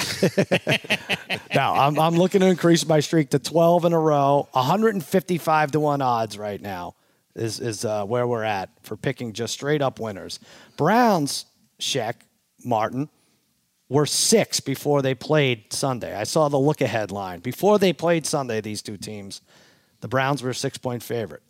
[1.53, 4.47] now I'm, I'm looking to increase my streak to 12 in a row.
[4.51, 6.95] 155 to one odds right now
[7.35, 10.39] is is uh, where we're at for picking just straight up winners.
[10.77, 11.45] Browns,
[11.85, 12.15] Sheck,
[12.63, 13.09] Martin,
[13.89, 16.15] were six before they played Sunday.
[16.15, 18.59] I saw the look ahead line before they played Sunday.
[18.59, 19.41] These two teams,
[20.01, 21.43] the Browns were a six point favorite.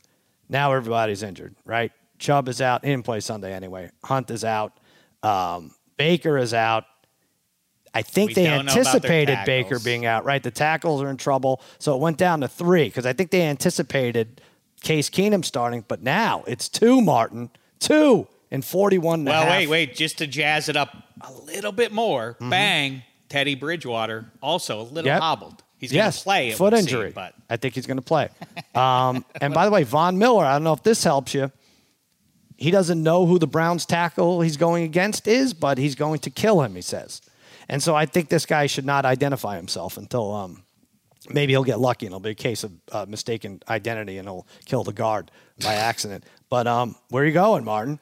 [0.49, 1.91] Now everybody's injured, right?
[2.19, 2.83] Chubb is out.
[2.83, 3.89] He didn't play Sunday anyway.
[4.03, 4.77] Hunt is out.
[5.23, 6.83] Um, Baker is out.
[7.93, 10.43] I think We they don't know about their anticipated Baker being out, right?
[10.43, 11.61] The tackles are in trouble.
[11.79, 14.41] So it went down to three because I think they anticipated
[14.81, 17.49] Case Keenum starting, but now it's two, Martin.
[17.79, 19.95] Two in 41 and Well, wait, wait.
[19.95, 20.89] Just to jazz it up
[21.21, 23.03] a little bit more, Bang.
[23.29, 25.07] Teddy Bridgewater also a little Mm-hmm.
[25.07, 25.21] Yep.
[25.21, 25.63] hobbled.
[25.77, 26.51] He's going to play.
[26.51, 27.07] foot injury.
[27.07, 28.29] seem, but I think he's going to play.
[28.75, 31.49] Um, and by the way, Von Miller, I don't know if this helps you.
[32.57, 36.29] He doesn't know who the Browns tackle he's going against is, but he's going to
[36.29, 37.21] kill him, he says.
[37.69, 40.63] And so I think this guy should not identify himself until um,
[41.29, 44.45] maybe he'll get lucky and it'll be a case of uh, mistaken identity and he'll
[44.65, 45.31] kill the guard
[45.63, 46.25] by accident.
[46.49, 47.97] But um, where are you going, Martin?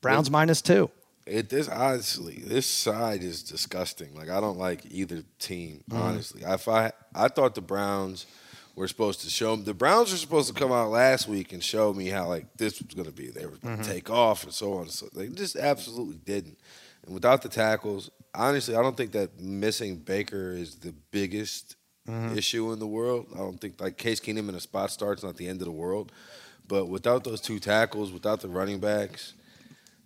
[0.00, 0.90] Browns minus two.
[1.26, 4.14] It this honestly, this side is disgusting.
[4.14, 5.84] Like I don't like either team.
[5.90, 6.02] Mm-hmm.
[6.02, 8.26] Honestly, if I I thought the Browns
[8.78, 11.92] were supposed to show the Browns were supposed to come out last week and show
[11.92, 13.28] me how like this was going to be.
[13.28, 13.92] They were going to mm-hmm.
[13.92, 14.82] take off and so on.
[14.82, 16.58] and So they just absolutely didn't.
[17.04, 21.76] And without the tackles, honestly, I don't think that missing Baker is the biggest
[22.08, 22.38] mm-hmm.
[22.38, 23.26] issue in the world.
[23.34, 25.72] I don't think like Case Keenum in a spot start's not the end of the
[25.72, 26.12] world.
[26.66, 29.34] But without those two tackles, without the running backs,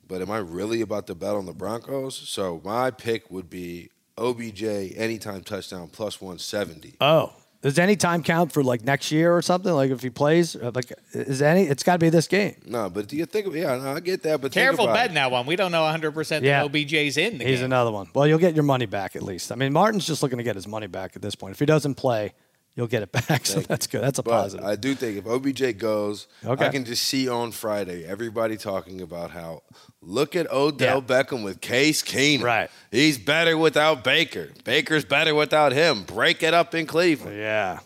[0.08, 2.14] but am I really about to bet on the Broncos?
[2.16, 4.62] So my pick would be OBJ
[4.96, 6.94] anytime touchdown plus 170.
[7.00, 9.72] Oh, does any time count for like next year or something?
[9.72, 11.62] Like if he plays, Uh, like is any?
[11.62, 12.56] It's got to be this game.
[12.66, 13.46] No, but do you think?
[13.46, 14.40] of- Yeah, no, I get that.
[14.40, 15.46] But careful about betting that one.
[15.46, 16.62] We don't know 100% Yeah.
[16.62, 17.66] that OBJ's in the He's game.
[17.66, 18.08] another one.
[18.14, 19.52] Well, you'll get your money back at least.
[19.52, 21.52] I mean, Martin's just looking to get his money back at this point.
[21.52, 22.32] If he doesn't play,
[22.74, 23.44] you'll get it back.
[23.46, 24.02] So that's good.
[24.02, 24.64] That's a But positive.
[24.66, 26.66] I do think if OBJ goes, Okay.
[26.66, 29.62] I can just see on Friday everybody talking about how
[30.00, 32.42] look at Odell Beckham with Case Keenum.
[32.42, 32.70] Right.
[32.90, 34.50] He's better without Baker.
[34.64, 36.04] Baker's better without him.
[36.04, 37.36] Break it up in Cleveland.
[37.36, 37.80] yeah.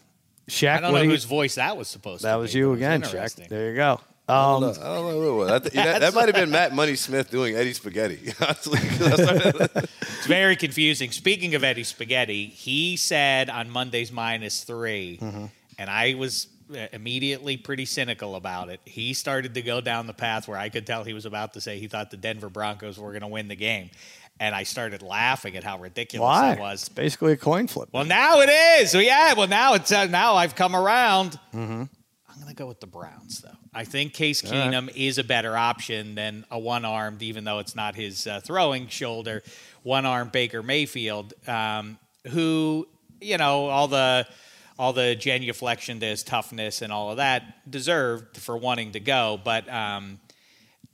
[0.49, 2.31] Shaq, I don't know do you- whose voice that was supposed to be.
[2.31, 3.46] that was you again, interesting.
[3.46, 3.49] Shaq.
[3.49, 4.01] There you go.
[4.28, 4.82] I Um, don't know.
[4.82, 5.50] I don't know who it was.
[5.52, 8.32] I that, that might have been Matt Money Smith doing Eddie Spaghetti.
[8.40, 8.80] Honestly,
[10.18, 11.10] It's very confusing.
[11.12, 15.44] Speaking of Eddie Spaghetti, he said on Monday's minus 3 Mm-hmm.
[15.78, 18.80] and I was uh, immediately pretty cynical about it.
[18.84, 21.60] He started to go down the path where I could tell he was about to
[21.60, 23.90] say he thought the Denver Broncos were going to win the game.
[24.40, 26.53] And I started laughing at how ridiculous why?
[26.55, 26.80] it was.
[26.82, 27.88] It's basically a coin flip.
[27.92, 28.51] Well, now it
[28.82, 28.92] is.
[28.92, 29.32] Well, yeah.
[29.34, 31.38] Well, now it's uh, now I've come around.
[31.55, 31.84] Mm-hmm.
[32.37, 33.57] I'm going to go with the Browns, though.
[33.72, 37.95] I think Case Keenum is a better option than a one-armed, even though it's not
[37.95, 39.43] his uh, throwing shoulder,
[39.84, 42.87] one-armed Baker Mayfield, um, who
[43.22, 44.26] you know all the
[44.78, 49.41] all the genuflection to his toughness and all of that deserved for wanting to go,
[49.43, 49.68] but.
[49.72, 50.20] Um,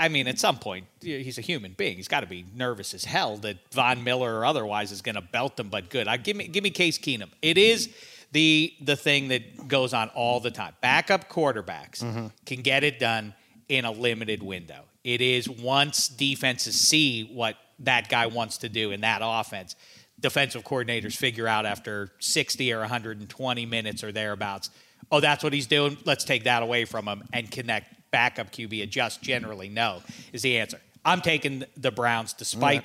[0.00, 1.96] I mean, at some point, he's a human being.
[1.96, 5.20] He's got to be nervous as hell that Von Miller or otherwise is going to
[5.20, 5.68] belt him.
[5.68, 7.28] But good, I give me give me Case Keenum.
[7.40, 7.88] It is
[8.32, 10.74] the the thing that goes on all the time.
[10.80, 12.26] Backup quarterbacks mm-hmm.
[12.44, 13.34] can get it done
[13.68, 14.84] in a limited window.
[15.04, 19.76] It is once defenses see what that guy wants to do in that offense.
[20.20, 24.70] Defensive coordinators figure out after 60 or 120 minutes or thereabouts,
[25.10, 25.98] oh, that's what he's doing.
[26.04, 29.22] Let's take that away from him and connect backup QB adjust.
[29.22, 30.02] Generally, no
[30.32, 30.80] is the answer.
[31.04, 32.84] I'm taking the Browns despite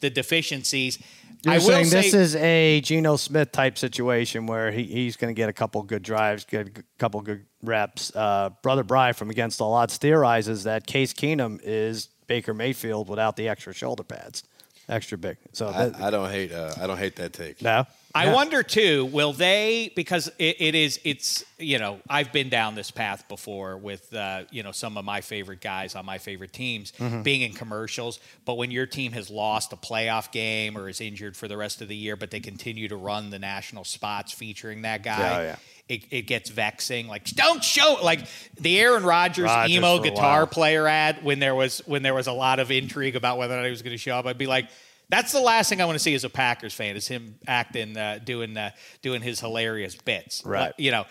[0.00, 0.98] the deficiencies.
[1.44, 5.16] You're I will saying say, this is a Geno Smith type situation where he, he's
[5.16, 8.14] going to get a couple good drives, get a couple good reps.
[8.14, 13.36] Uh, Brother Bry from Against All Odds theorizes that Case Keenum is Baker Mayfield without
[13.36, 14.44] the extra shoulder pads,
[14.88, 15.36] extra big.
[15.52, 16.52] So I, that, I don't hate.
[16.52, 17.60] Uh, I don't hate that take.
[17.60, 17.86] no,
[18.16, 18.34] I Yeah.
[18.34, 22.90] wonder too, will they because it, it is it's you know I've been down this
[22.92, 26.92] path before with uh, you know some of my favorite guys on my favorite teams
[26.92, 27.22] Mm-hmm.
[27.22, 31.36] being in commercials, but when your team has lost a playoff game or is injured
[31.36, 34.82] for the rest of the year, but they continue to run the national spots featuring
[34.82, 35.18] that guy.
[35.18, 35.56] Yeah, yeah.
[35.86, 37.08] It, it gets vexing.
[37.08, 38.20] Like don't show like
[38.58, 42.32] the Aaron Rodgers, Rodgers emo guitar player ad when there was when there was a
[42.32, 44.24] lot of intrigue about whether or not he was going to show up.
[44.24, 44.68] I'd be like,
[45.08, 47.96] that's the last thing I want to see as a Packers fan is him acting,
[47.96, 48.70] uh, doing uh,
[49.02, 50.42] doing his hilarious bits.
[50.44, 50.68] Right.
[50.68, 51.04] But, you know,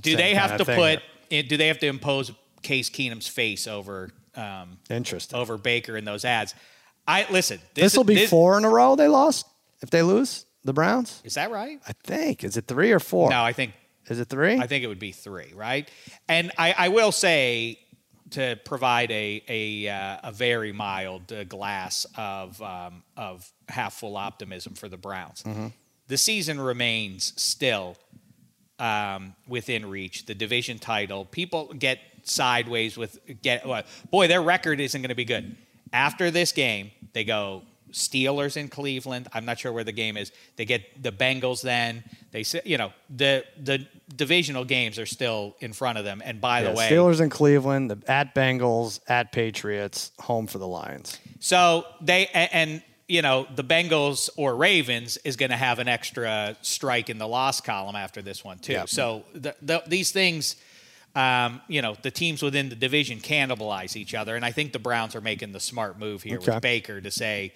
[0.00, 1.00] do Same they have to put?
[1.30, 2.32] in- Do they have to impose
[2.62, 5.38] Case Keenum's face over um, interesting.
[5.38, 6.54] over Baker in those ads?
[7.06, 7.60] I listen.
[7.74, 9.46] This will be this- four in a row they lost
[9.82, 11.20] if they lose the Browns.
[11.24, 11.78] Is that right?
[11.86, 12.42] I think.
[12.42, 13.28] Is it three or four?
[13.30, 13.74] No, I think
[14.08, 14.58] Is it three?
[14.58, 15.90] I think it would be three, right?
[16.28, 17.78] And I, I will say
[18.34, 24.16] to provide a a, uh, a very mild uh, glass of um, of half full
[24.16, 25.44] optimism for the Browns.
[26.08, 27.96] The season remains still
[28.78, 30.26] um, within reach.
[30.26, 35.14] The division title, people get sideways with get well, boy, their record isn't going to
[35.14, 35.56] be good.
[35.92, 37.62] After this game, they go
[37.94, 39.28] Steelers in Cleveland.
[39.32, 40.32] I'm not sure where the game is.
[40.56, 41.62] They get the Bengals.
[41.62, 46.20] Then they say, you know, the the divisional games are still in front of them.
[46.24, 50.58] And by Yeah, the way, Steelers in Cleveland, the, at Bengals, at Patriots, home for
[50.58, 51.18] the Lions.
[51.40, 55.86] So they a- and you know the Bengals or Ravens is going to have an
[55.88, 58.72] extra strike in the loss column after this one too.
[58.72, 58.88] Yep.
[58.88, 60.56] So the, the, these things,
[61.14, 64.78] um, you know, the teams within the division cannibalize each other, and I think the
[64.80, 66.52] Browns are making the smart move here Okay.
[66.54, 67.52] with Baker to say,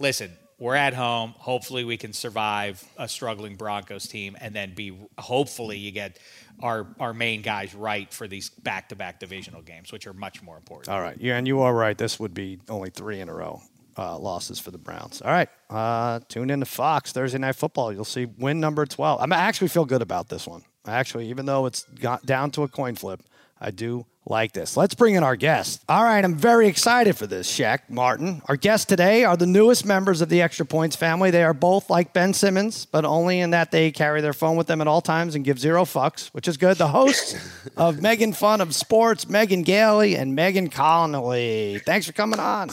[0.00, 0.32] listen.
[0.58, 1.34] We're at home.
[1.38, 4.92] Hopefully, we can survive a struggling Broncos team, and then be.
[5.16, 6.18] Hopefully, you get
[6.62, 10.42] our our main guys right for these back to back divisional games, which are much
[10.42, 10.90] more important.
[10.90, 11.16] All right.
[11.18, 11.96] Yeah, and you are right.
[11.96, 13.62] This would be only three in a row
[13.96, 15.22] uh, losses for the Browns.
[15.22, 15.48] All right.
[15.70, 17.90] Uh, tune in to Fox Thursday Night Football.
[17.92, 19.20] You'll see win number 12.
[19.20, 20.62] I'm- I actually feel good about this one.
[20.84, 23.22] I actually, even though it's got down to a coin flip,
[23.58, 24.76] I do like this.
[24.76, 25.82] Let's bring in our guest.
[25.88, 26.24] All right.
[26.24, 28.42] I'm very excited for this, Shaq Martin.
[28.46, 31.30] Our guests today are the newest members of the Extra Points family.
[31.30, 34.66] They are both like Ben Simmons, but only in that they carry their phone with
[34.66, 36.76] them at all times and give zero fucks, which is good.
[36.78, 37.36] The hosts
[37.76, 41.80] of Megan Fun of Sports, Megan Gailey and Megan Connolly.
[41.84, 42.70] Thanks for coming on.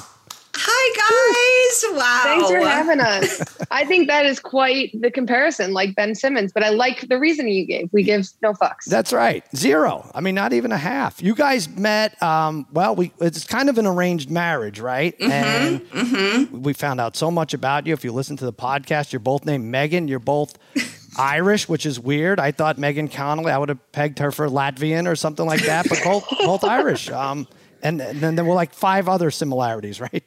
[0.60, 1.98] Hi guys!
[1.98, 2.22] Wow.
[2.24, 3.58] Thanks for having us.
[3.70, 7.54] I think that is quite the comparison, like Ben Simmons, but I like the reasoning
[7.54, 7.90] you gave.
[7.94, 8.86] We give no fucks.
[8.86, 9.44] That's right.
[9.56, 10.10] Zero.
[10.16, 11.22] I mean, not even a half.
[11.22, 15.14] You guys met, um, well, we it's kind of an arranged marriage, right?
[15.22, 17.94] and we found out so much about you.
[17.94, 20.08] If you listen to the podcast, you're both named Megan.
[20.08, 20.58] You're both
[21.20, 22.40] Irish, which is weird.
[22.40, 25.88] I thought Megan Connolly, I would have pegged her for Latvian or something like that,
[25.88, 27.10] but both, both Irish.
[27.12, 27.48] Um,
[27.84, 30.24] and, and then there were like five other similarities, right?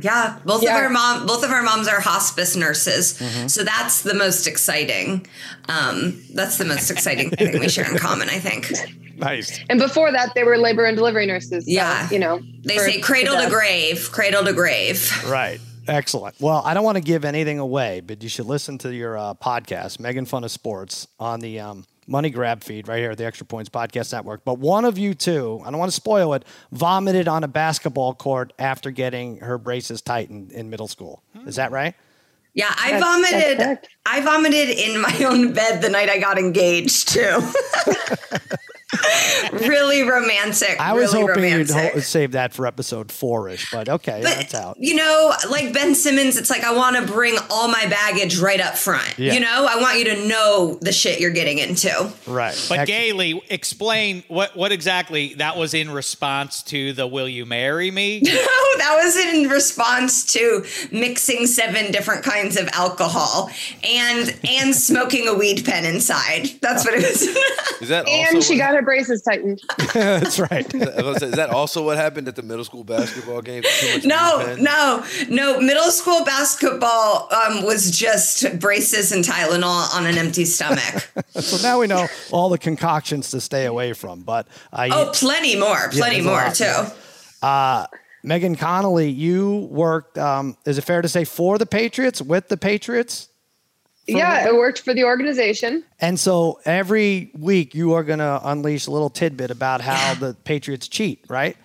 [0.00, 0.76] Yeah, both Yeah.
[0.76, 3.46] of our mom, both of our moms are hospice nurses, Mm-hmm.
[3.48, 5.26] so that's the most exciting.
[5.68, 8.72] Um, that's the most exciting thing we share in common, I think.
[9.16, 9.58] Nice.
[9.68, 11.64] and before that, they were labor and delivery nurses.
[11.64, 12.08] so, Yeah.
[12.10, 15.10] you know, They for- say cradle for to grave, cradle to grave.
[15.26, 15.60] Right.
[15.88, 16.36] Excellent.
[16.38, 19.34] Well, I don't want to give anything away, but you should listen to your uh,
[19.34, 23.26] podcast, Megan Fun of Sports, on the um, Money Grab feed right here at the
[23.26, 24.44] Extra Points Podcast Network.
[24.44, 28.14] But one of you two, I don't want to spoil it, vomited on a basketball
[28.14, 31.22] court after getting her braces tightened in middle school.
[31.46, 31.94] Is that right?
[32.54, 33.58] Yeah, I That's- that's vomited.
[33.58, 33.88] correct.
[34.06, 37.40] I vomited in my own bed the night I got engaged too.
[39.52, 40.76] really romantic.
[40.80, 41.68] I was really hoping romantic.
[41.68, 44.76] you'd ho- save that for episode four ish, but okay, But that's out.
[44.78, 48.60] you know, like Ben Simmons, it's like I want to bring all my baggage right
[48.60, 49.18] up front.
[49.18, 49.34] Yeah.
[49.34, 52.12] You know, I want you to know the shit you're getting into.
[52.26, 52.54] Right.
[52.68, 57.46] But Ex- Gailey, explain what what exactly that was in response to the "Will you
[57.46, 58.22] marry me"?
[58.48, 63.50] No, that was in response to mixing seven different kinds of alcohol
[63.84, 66.46] and and smoking a weed pen inside.
[66.60, 67.22] That's what it was.
[67.82, 69.60] Is that And she what, got her braces tightened.
[69.92, 70.74] that's right.
[70.74, 73.62] I was gonna say, is that also what happened at the middle school basketball game?
[74.04, 75.60] No, no, no.
[75.60, 81.10] Middle school basketball um, was just braces and Tylenol on an empty stomach.
[81.30, 84.20] so now we know all the concoctions to stay away from.
[84.20, 87.42] But uh, oh, plenty more, plenty there's a more lot too.
[87.42, 88.00] more.
[88.24, 90.18] Megan Connolly, you worked.
[90.18, 93.28] Um, is it fair to say for the Patriots with the Patriots?
[94.08, 95.84] Yeah, it worked for the organization.
[96.00, 100.34] And so every week you are going to unleash a little tidbit about how the
[100.44, 101.56] Patriots cheat, right?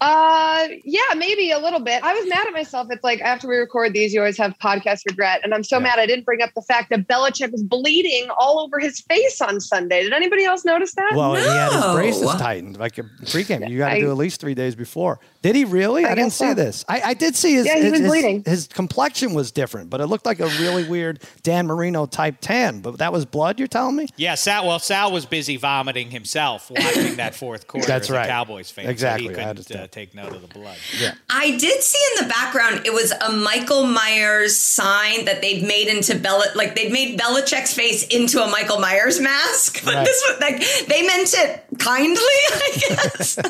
[0.00, 2.02] Uh, yeah, maybe a little bit.
[2.02, 2.88] I was mad at myself.
[2.90, 6.00] It's like after we record these, you always have podcast regret, and I'm so mad
[6.00, 9.60] I didn't bring up the fact that Belichick was bleeding all over his face on
[9.60, 10.02] Sunday.
[10.02, 11.12] Did anybody else notice that?
[11.14, 11.94] Well, he had his No.
[11.94, 13.68] braces tightened like a pregame.
[13.70, 15.20] You got to do at least three days before.
[15.42, 16.04] Did he really?
[16.04, 16.54] I, I didn't guess see so.
[16.54, 16.84] this.
[16.88, 18.44] I, I did see his, Yeah, he his, was his- bleeding.
[18.44, 22.80] his complexion was different, but it looked like a really weird Dan Marino type tan.
[22.80, 24.06] But that was blood, you're telling me?
[24.16, 24.66] Yeah, Sal.
[24.66, 27.86] Well, Sal was busy vomiting himself watching that fourth quarter.
[27.86, 28.28] That's as a right.
[28.28, 28.86] Cowboys fan.
[28.88, 30.76] Exactly, So he couldn't uh, take note of the blood.
[31.00, 31.14] Yeah.
[31.28, 35.88] I did see in the background it was a Michael Myers sign that they'd made
[35.88, 39.84] into Bel like they'd made Belichick's face into a Michael Myers mask.
[39.84, 40.04] But Right.
[40.06, 43.38] this was like they meant it kindly, I guess.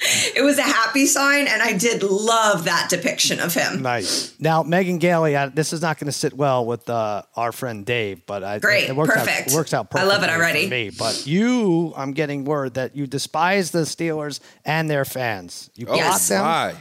[0.00, 3.82] it was a happy sign, and I did love that depiction of him.
[3.82, 4.34] Nice.
[4.40, 7.86] Now, Megan Gailey, I, this is not going to sit well with uh, our friend
[7.86, 9.48] Dave, but I, Great, it works perfect.
[9.48, 10.68] Out, it works out I love it already.
[10.68, 10.90] Me.
[10.90, 15.70] But you, I'm getting word that you despise the Steelers and their fans.
[15.74, 16.28] You Oh, Yes.
[16.28, 16.42] them.
[16.42, 16.74] my.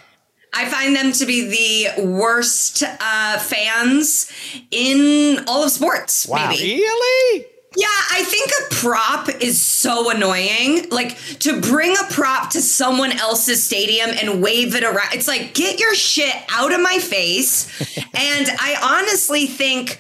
[0.55, 4.32] I find them to be the worst uh, fans
[4.70, 6.28] in all of sports.
[6.28, 6.49] Wow.
[6.49, 6.76] Maybe.
[6.76, 7.45] Really?
[7.76, 10.89] Yeah, I think a prop is so annoying.
[10.89, 15.13] Like to bring a prop to someone else's stadium and wave it around.
[15.13, 17.65] It's like, get your shit out of my face.
[17.97, 19.99] and I honestly think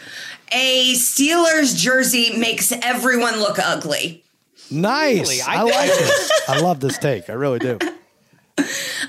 [0.51, 4.23] a Steelers jersey makes everyone look ugly.
[4.69, 5.21] Nice.
[5.29, 5.41] Really?
[5.41, 6.31] I, I- like this.
[6.47, 7.29] I love this take.
[7.29, 7.79] I really do.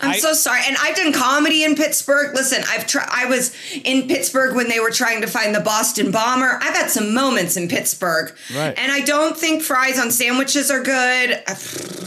[0.04, 0.60] I'm I- so sorry.
[0.66, 2.34] And I've done comedy in Pittsburgh.
[2.34, 3.08] Listen, I've tried.
[3.10, 6.58] I was in Pittsburgh when they were trying to find the Boston bomber.
[6.62, 8.74] I've had some moments in Pittsburgh, Right.
[8.78, 11.42] and I don't think fries on sandwiches are good.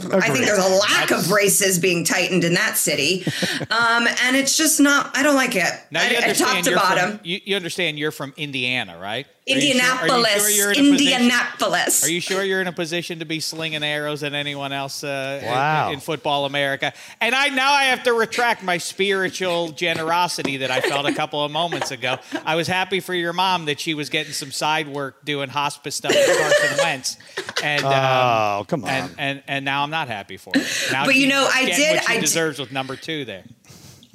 [0.10, 3.26] I think there's a lack of braces being tightened in that city,
[3.72, 5.16] um, and it's just not.
[5.18, 5.72] I don't like it.
[5.92, 7.18] Now I, you understand top to bottom.
[7.18, 9.28] From, you, you understand you're from Indiana, right?
[9.50, 12.04] Are you sure- are you sure Indianapolis, you're position- Indianapolis.
[12.04, 15.40] Are you sure you're in a position to be slinging arrows at anyone else uh,
[15.42, 15.92] in- Wow.
[15.92, 16.94] in, football America?
[17.22, 21.44] And I now I have to retract my spiritual generosity that I felt a couple
[21.44, 22.18] of moments ago.
[22.46, 25.96] I was happy for your mom that she was getting some side work doing hospice
[25.96, 27.18] stuff with Carson Wentz,
[27.64, 28.90] and um, Oh, come on.
[28.90, 30.62] and, and and now I'm not happy for her.
[30.92, 33.26] Now But you know, I getting did- what she I did- deserves with number two
[33.26, 33.44] there.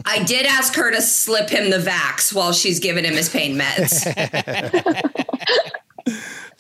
[0.04, 3.58] I did ask her to slip him the Vax while she's giving him his pain
[3.58, 4.02] meds.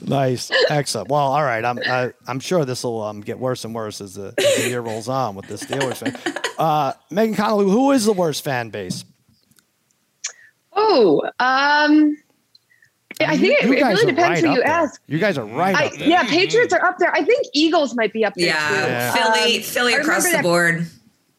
[0.04, 0.50] Nice.
[0.68, 1.08] Excellent.
[1.08, 1.64] Well, all right.
[1.64, 4.68] I'm I, I'm sure this will um, get worse and worse as the, as the
[4.68, 6.42] year rolls on with the Steelers fan.
[6.58, 9.04] Uh, Megan Connolly, who is the worst fan base?
[10.72, 12.16] Oh, um,
[13.20, 14.66] I think it, You it guys really depends right who you there.
[14.66, 15.00] ask.
[15.06, 16.08] You guys are right I, up there.
[16.08, 17.12] yeah, Patriots are up there.
[17.14, 18.74] I think Eagles might be up there yeah, too.
[18.90, 19.12] Yeah.
[19.12, 20.86] Philly, Um, Philly across remember the that- board.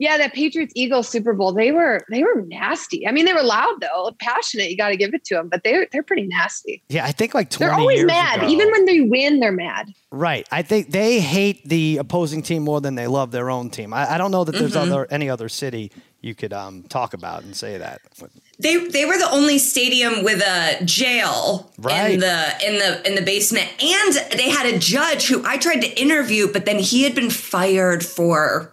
[0.03, 3.07] Yeah, that Patriots Eagles Super Bowl, they were they were nasty.
[3.07, 4.69] I mean, they were loud though, passionate.
[4.69, 6.83] You got to give it to them, but they're they're pretty nasty.
[6.89, 9.39] Yeah, I think like 20 They're always years mad, ago- even when they win.
[9.39, 9.93] They're mad.
[10.11, 10.45] Right.
[10.51, 13.93] I think they hate the opposing team more than they love their own team.
[13.93, 14.91] I, I don't know that there's Mm-hmm.
[14.91, 15.91] other any other city
[16.21, 18.01] you could um, talk about and say that.
[18.59, 22.13] They they were the only stadium with a jail Right.
[22.15, 25.81] in the in the in the basement, and they had a judge who I tried
[25.81, 28.72] to interview, but then he had been fired for.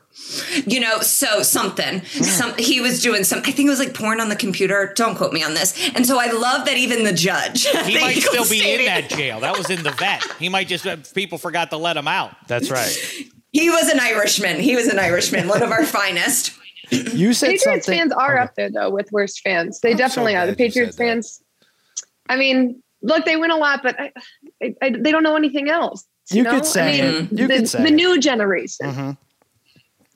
[0.67, 2.05] You know, so something.
[2.05, 3.41] Some he was doing some.
[3.41, 4.93] I think it was like porn on the computer.
[4.97, 5.75] Don't quote me on this.
[5.95, 7.67] And so I love that even the judge.
[7.91, 9.41] He might still Eagles be in that jail.
[9.41, 10.23] That was in the vet.
[10.39, 12.35] He might just uh, people forgot to let him out.
[12.47, 12.97] That's right.
[13.53, 14.61] He was an Irishman.
[14.61, 16.53] He was an Irishman, one of our finest.
[16.91, 17.99] You said Patriots something.
[17.99, 18.43] fans are Okay.
[18.45, 19.81] up there though with worst fans.
[19.81, 20.47] They I'm so definitely are.
[20.47, 21.43] The Patriots fans.
[22.29, 24.13] I mean, look, they win a lot, but I,
[24.63, 26.05] I, I, they don't know anything else.
[26.31, 26.51] You know?
[26.53, 27.33] could say I it.
[27.33, 27.95] You the, could say the it.
[27.95, 28.87] new generation.
[28.87, 29.17] Mhm.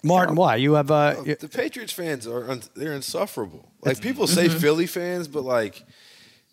[0.04, 0.56] Martin, why?
[0.56, 3.70] You have uh, you- The Patriots fans are un- they're insufferable.
[3.82, 5.82] Like people say Philly fans, but like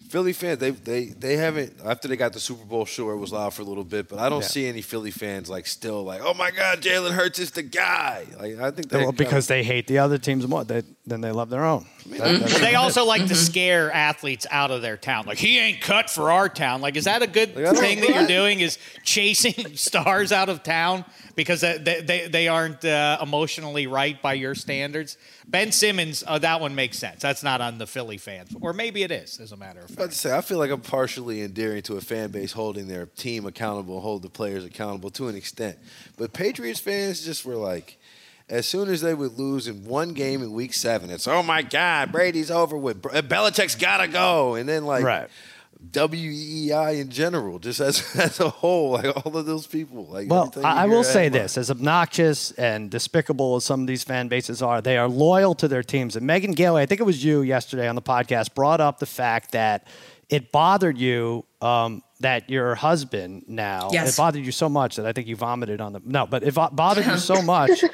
[0.10, 2.86] Philly fans, they they they haven't after they got the Super Bowl.
[2.86, 4.48] Sure, it was loud for a little bit, but I don't Yeah.
[4.48, 8.26] see any Philly fans like still like, oh my God, Jalen Hurts is the guy.
[8.38, 11.32] Like I think they well, because they hate the other teams more they, than they
[11.32, 11.86] love their own.
[12.08, 15.28] That- that's- They also like to scare athletes out of their town.
[15.28, 16.82] Like he ain't cut for our town.
[16.82, 18.60] Like is that a good Like, thing that you're doing?
[18.60, 24.34] Is chasing stars out of town because they they, they aren't uh, emotionally right by
[24.34, 25.18] your standards?
[25.48, 27.22] Ben Simmons, uh, that one makes sense.
[27.22, 29.96] That's not on the Philly fans, or maybe it is, as a matter of about
[29.96, 30.14] to fact.
[30.14, 34.02] say, I feel like I'm partially endearing to a fan base holding their team accountable,
[34.02, 35.78] hold the players accountable to an extent.
[36.18, 37.98] But Patriots fans just were like,
[38.50, 41.62] as soon as they would lose in one game in week seven, it's, oh my
[41.62, 43.02] God, Brady's over with.
[43.02, 44.56] Br- Belichick's got to go.
[44.56, 45.30] And then, like, Right.
[45.90, 50.06] WEEI in general, just as as a whole, like all of those people.
[50.06, 53.56] Like Well, every time you I, I will say Edmar- this: as obnoxious and despicable
[53.56, 56.16] as some of these fan bases are, they are loyal to their teams.
[56.16, 59.06] And Megan Gailey, I think it was you yesterday on the podcast, brought up the
[59.06, 59.88] fact that
[60.30, 64.14] it bothered you um, that your husband now Yes.
[64.14, 66.54] it bothered you so much that I think you vomited on the no, but it
[66.54, 67.84] bothered you so much.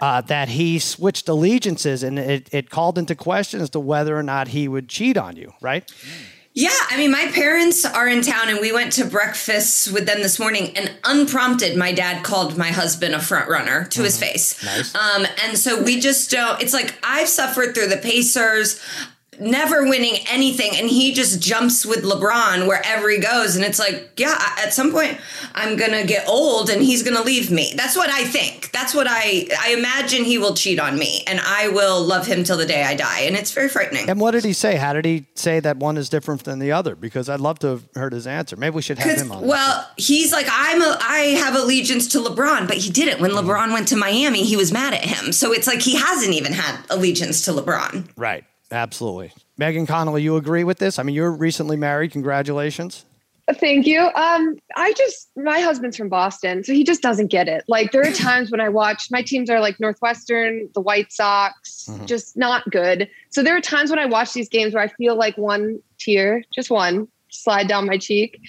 [0.00, 4.24] Uh, that he switched allegiances and it, it called into question as to whether or
[4.24, 5.90] not he would cheat on you, right?
[6.56, 10.22] Yeah, I mean, my parents are in town, and we went to breakfast with them
[10.22, 10.76] this morning.
[10.76, 14.62] And unprompted, my dad called my husband a front runner to his face.
[14.64, 14.94] Nice.
[14.94, 16.62] Um, and so we just don't.
[16.62, 18.80] It's like I've suffered through the Pacers.
[19.40, 23.56] Never winning anything, and he just jumps with LeBron wherever he goes.
[23.56, 25.18] And it's like, yeah, at some point,
[25.54, 27.72] I'm gonna get old, and he's gonna leave me.
[27.76, 28.70] That's what I think.
[28.72, 32.44] That's what I I imagine he will cheat on me, and I will love him
[32.44, 33.20] till the day I die.
[33.20, 34.08] And it's very frightening.
[34.08, 34.76] And what did he say?
[34.76, 36.94] How did he say that one is different than the other?
[36.94, 38.56] Because I'd love to have heard his answer.
[38.56, 39.46] Maybe we should have him on.
[39.46, 43.20] Well, he's like, I'm a, I have allegiance to LeBron, but he didn't.
[43.20, 43.48] When mm-hmm.
[43.48, 45.32] LeBron went to Miami, he was mad at him.
[45.32, 48.08] So it's like he hasn't even had allegiance to LeBron.
[48.16, 48.44] Right.
[48.74, 49.32] Absolutely.
[49.56, 50.98] Megan Connolly, you agree with this?
[50.98, 52.10] I mean, you're recently married.
[52.10, 53.04] Congratulations.
[53.52, 54.00] Thank you.
[54.00, 57.62] Um, I just my husband's from Boston, so he just doesn't get it.
[57.68, 61.88] Like there are times when I watch my teams are like Northwestern, the White Sox,
[62.06, 63.08] just not good.
[63.30, 66.42] So there are times when I watch these games where I feel like one tear,
[66.52, 68.40] just one, slide down my cheek.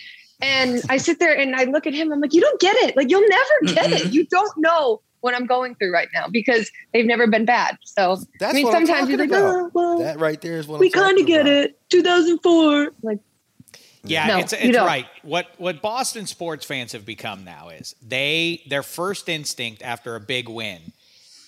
[0.42, 2.12] And I sit there and I look at him.
[2.12, 2.96] I'm like, you don't get it.
[2.96, 4.14] Like you'll never get it.
[4.14, 7.80] You don't know what I'm going through right now because they've never been bad.
[7.84, 10.80] So That's I mean, what sometimes you're like, oh, well, that right there is what
[10.80, 11.52] we kind of get about.
[11.52, 11.80] it.
[11.90, 12.92] 2004.
[13.02, 13.20] Like
[14.04, 15.08] Yeah, No, it's, it's right.
[15.24, 20.20] What what Boston sports fans have become now is they their first instinct after a
[20.20, 20.94] big win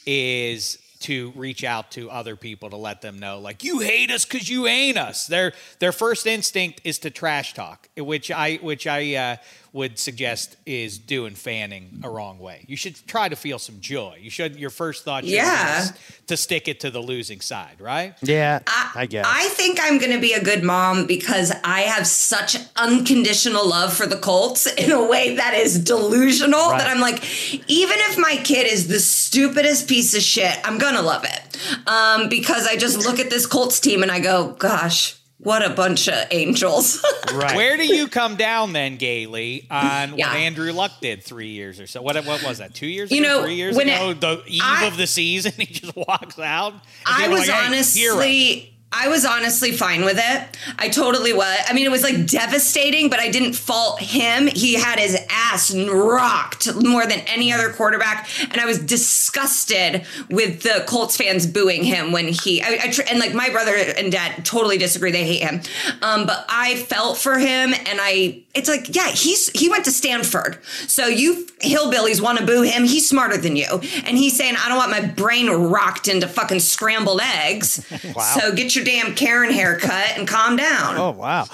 [0.07, 4.25] is to reach out to other people to let them know like you hate us
[4.25, 5.27] because you ain't us.
[5.27, 9.35] Their their first instinct is to trash talk, which I which I uh,
[9.77, 12.65] would suggest is doing fanning a wrong way.
[12.67, 14.17] You should try to feel some joy.
[14.19, 15.85] You should your first thought should Yeah.
[15.91, 15.97] be
[16.27, 18.15] to stick it to the losing side, right?
[18.23, 19.25] Yeah, I, I guess.
[19.27, 23.93] I think I'm going to be a good mom because I have such unconditional love
[23.93, 26.79] for the Colts in a way that is delusional Right.
[26.79, 27.23] that I'm like,
[27.69, 31.57] even if my kid is the stupidest piece of shit, I'm going to love it.
[31.87, 35.69] Um, because I just look at this Colts team and I go, gosh, what a
[35.69, 37.05] bunch of angels.
[37.33, 37.55] right.
[37.55, 40.27] Where do you come down then, Gailey, on Yeah.
[40.29, 42.01] what Andrew Luck did three years or so?
[42.01, 42.73] What what was that?
[42.73, 43.27] Two years You ago?
[43.27, 44.09] know, three years when ago?
[44.11, 46.73] it- the eve I- of the season, he just walks out.
[46.73, 48.76] and I was like, "Hey, honestly.
[48.91, 50.57] I was honestly fine with it.
[50.79, 51.59] I totally was.
[51.67, 54.47] I mean, it was like devastating, but I didn't fault him.
[54.47, 60.61] He had his ass rocked more than any other quarterback, and I was disgusted with
[60.61, 62.61] the Colts fans booing him when he.
[62.61, 65.11] I, I and like my brother and dad totally disagree.
[65.11, 65.61] They hate him,
[66.01, 68.43] um, but I felt for him, and I.
[68.57, 72.83] It's like, yeah, he's he went to Stanford, so you hillbillies want to boo him.
[72.83, 73.67] He's smarter than you,
[74.05, 77.85] and he's saying, I don't want my brain rocked into fucking scrambled eggs.
[78.37, 80.97] So get your damn Karen haircut and calm down.
[80.97, 81.45] Oh wow.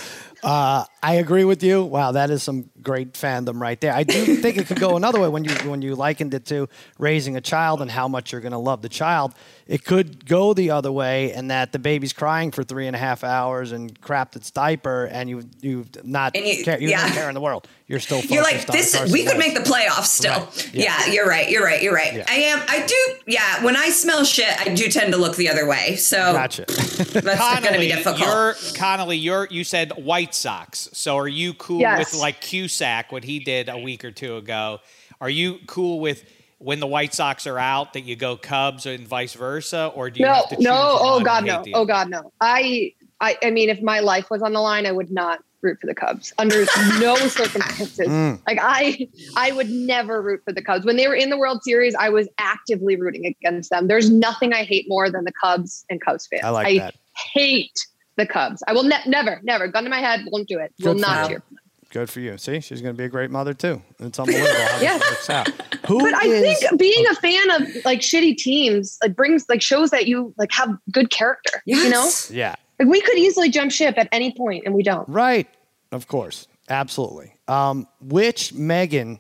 [0.42, 1.84] Uh, I agree with you.
[1.84, 3.94] Wow, that is some great fandom right there.
[3.94, 6.70] I do think it could go another way when you when you likened it to
[6.98, 9.34] raising a child and how much you're going to love the child.
[9.68, 13.00] It could go the other way, and that the baby's crying for three and a
[13.00, 17.06] half hours and crapped its diaper, and you you not And you- care, you yeah.
[17.06, 17.68] don't care in the world.
[17.88, 18.96] You're still focused You're like on this.
[18.96, 20.40] Carson We could make the playoffs still.
[20.40, 20.74] Right.
[20.74, 20.84] Yeah.
[21.06, 21.14] Yeah.
[21.14, 21.50] you're right.
[21.50, 21.82] You're right.
[21.84, 22.14] You're right.
[22.14, 22.26] Yeah.
[22.30, 22.62] I am.
[22.68, 23.16] I do.
[23.28, 25.96] Yeah, when I smell shit, I do tend to look the other way.
[25.98, 26.66] So Gotcha.
[26.68, 28.20] that's going to be Connolly, difficult.
[28.20, 29.18] you're Connolly.
[29.18, 30.90] You're you said White Sox.
[30.94, 32.14] So are you cool Yes.
[32.14, 34.80] with like Cusack, what he did a week or two ago?
[35.20, 36.24] Are you cool with
[36.64, 40.20] when the White Sox are out that you go Cubs and vice versa, or do
[40.20, 40.72] you no, have to no.
[40.74, 41.64] Oh one and God, no.
[41.74, 41.86] Oh?
[41.86, 42.32] God, no.
[42.40, 45.78] I, I, I mean, if my life was on the line, I would not root
[45.80, 46.66] for the Cubs under
[47.00, 48.08] no circumstances.
[48.08, 48.40] Mm.
[48.48, 50.86] Like I, I would never root for the Cubs.
[50.86, 53.88] When they were in the World Series, I was actively rooting against them.
[53.88, 56.44] There's nothing I hate more than the Cubs and Cubs fans.
[56.44, 56.96] I like that.
[57.34, 58.62] hate the Cubs.
[58.68, 60.74] I will ne- never, never, gun to my head, won't do it.
[60.82, 61.36] Will Good for not you.
[61.38, 61.44] cheer.
[61.92, 62.38] Good for you.
[62.40, 63.80] See, she's going to be a great mother too.
[64.00, 64.98] It's unbelievable how Yeah.
[64.98, 65.48] this works out.
[65.88, 69.62] Who But I is- think being a fan of like shitty teams like brings like
[69.62, 71.62] shows that you like have good character.
[71.66, 72.32] You know, Yes.
[72.32, 75.08] yeah, like we could easily jump ship at any point and we don't.
[75.08, 75.48] right.
[75.92, 77.36] Of course, absolutely.
[77.48, 79.20] Um, which Megan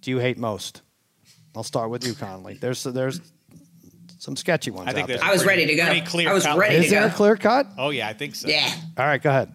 [0.00, 0.82] do you hate most?
[1.54, 2.54] I'll start with you, Connolly.
[2.54, 3.20] There's there's
[4.20, 5.24] some sketchy ones I think out there.
[5.24, 5.86] I was pretty- ready to go.
[5.86, 6.56] pretty clear I was cut.
[6.58, 7.06] ready Is to there go.
[7.08, 7.66] a clear cut?
[7.78, 8.48] Oh yeah, I think so.
[8.48, 9.52] yeah, All right, go ahead.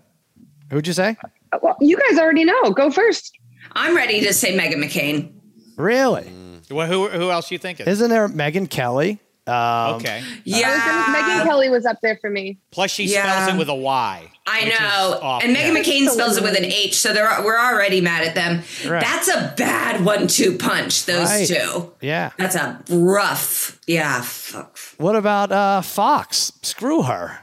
[0.71, 1.15] Who'd you say?
[1.61, 2.71] Well, you guys already know.
[2.71, 3.31] Go first.
[3.73, 5.31] I'm ready to say Meghan McCain.
[5.77, 6.29] Really?
[6.71, 7.85] Well, who who else you thinking?
[7.87, 9.19] Isn't there Megyn Kelly?
[9.47, 10.23] Um, okay.
[10.43, 10.61] Yeah.
[10.75, 12.57] gonna- Megyn Kelly was up there for me.
[12.71, 13.23] Plus, she Yeah.
[13.43, 14.31] spells it with a Y.
[14.47, 15.39] I know.
[15.41, 15.81] And Megan yeah.
[15.81, 18.61] McCain spells it with an H, so they're, we're already mad at them.
[18.87, 19.01] Right.
[19.01, 21.47] That's a bad one two punch, those Right.
[21.47, 21.93] two.
[22.01, 22.31] Yeah.
[22.37, 23.79] That's a rough.
[23.87, 24.77] Yeah, fuck.
[24.97, 26.51] What about uh, Fox?
[26.61, 27.39] Screw her.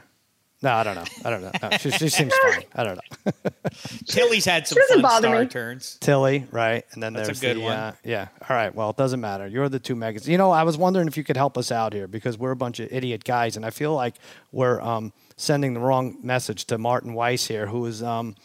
[0.63, 1.03] No, I don't know.
[1.25, 1.51] I don't know.
[1.61, 2.63] No, she, she seems fine.
[2.73, 3.31] I don't know.
[4.07, 5.47] Tilly's had some Doesn't fun bother star me.
[5.47, 5.97] turns.
[5.99, 6.85] Tilly, right?
[6.93, 7.73] And then That's a there's good the, one.
[7.73, 8.29] Uh, yeah.
[8.49, 8.73] All right.
[8.73, 9.45] Well, it doesn't matter.
[9.45, 10.27] You're the two megas.
[10.27, 12.55] You know, I was wondering if you could help us out here because we're a
[12.55, 14.15] bunch of idiot guys, and I feel like
[14.53, 18.35] we're um, sending the wrong message to Martin Weiss here, who is um,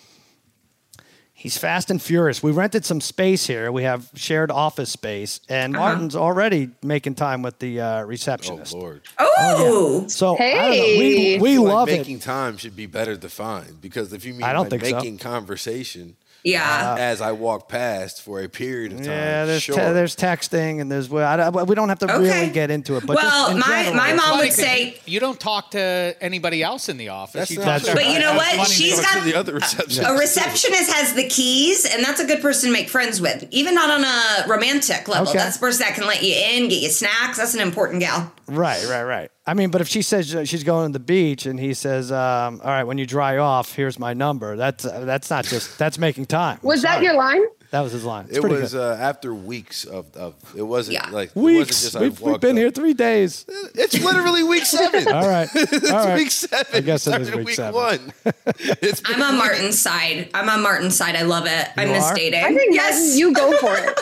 [1.40, 2.42] he's fast and furious.
[2.42, 3.70] We rented some space here.
[3.70, 5.84] We have shared office space, and Uh-huh.
[5.86, 8.72] Martin's already making time with the uh, Oh receptionist.
[8.74, 9.02] Lord.
[9.18, 10.70] Oh, So I don't know.
[10.98, 12.22] we we I feel like love making it.
[12.22, 14.96] time should be better defined because if you mean I don't by think so.
[14.96, 16.16] making conversation
[16.52, 16.94] yeah.
[16.94, 19.74] Uh, as I walk past for a period of time, Yeah, there's sure.
[19.76, 22.18] te- there's texting and there's well, I, I- we don't have to Okay.
[22.18, 23.06] really get into it.
[23.06, 26.88] But well, just my, general, my mom would say, You don't talk to anybody else
[26.88, 27.48] in the office.
[27.48, 28.44] That's you not talk But you know what?
[28.56, 28.74] That's funny.
[28.74, 30.04] She's Talk to got- the other reception.
[30.04, 33.74] a receptionist has the keys, and that's a good person to make friends with, even
[33.74, 35.28] not on a romantic level.
[35.28, 35.38] Okay.
[35.38, 37.38] That's the person that can let you in, get you snacks.
[37.38, 38.32] That's an important gal.
[38.48, 39.30] Right, right, right.
[39.46, 42.10] I mean, but if she says uh, she's going to the beach and he says,
[42.12, 45.78] um, "All right, when you dry off, here's my number," that's uh, that's not just
[45.78, 46.58] that's making time.
[46.62, 47.42] Was that your line?
[47.70, 48.26] That was his line.
[48.28, 48.80] It's It pretty was good.
[48.80, 51.10] uh, after weeks of, of it wasn't Yeah.
[51.10, 51.82] like it wasn't weeks.
[51.82, 52.56] just I We've, we've walked been up.
[52.56, 53.44] here three days.
[53.74, 55.06] It's literally week seven.
[55.12, 56.16] All right, it's all right.
[56.16, 56.66] week seven.
[56.74, 57.74] I guess it is Started week week seven.
[57.74, 58.12] one.
[58.80, 60.30] It's I'm on Martin's side.
[60.32, 61.14] I'm on Martin's side.
[61.16, 61.68] I love it.
[61.76, 62.14] I You miss are?
[62.14, 62.42] dating.
[62.44, 62.94] I think yes.
[62.98, 64.00] Martin, you go for it.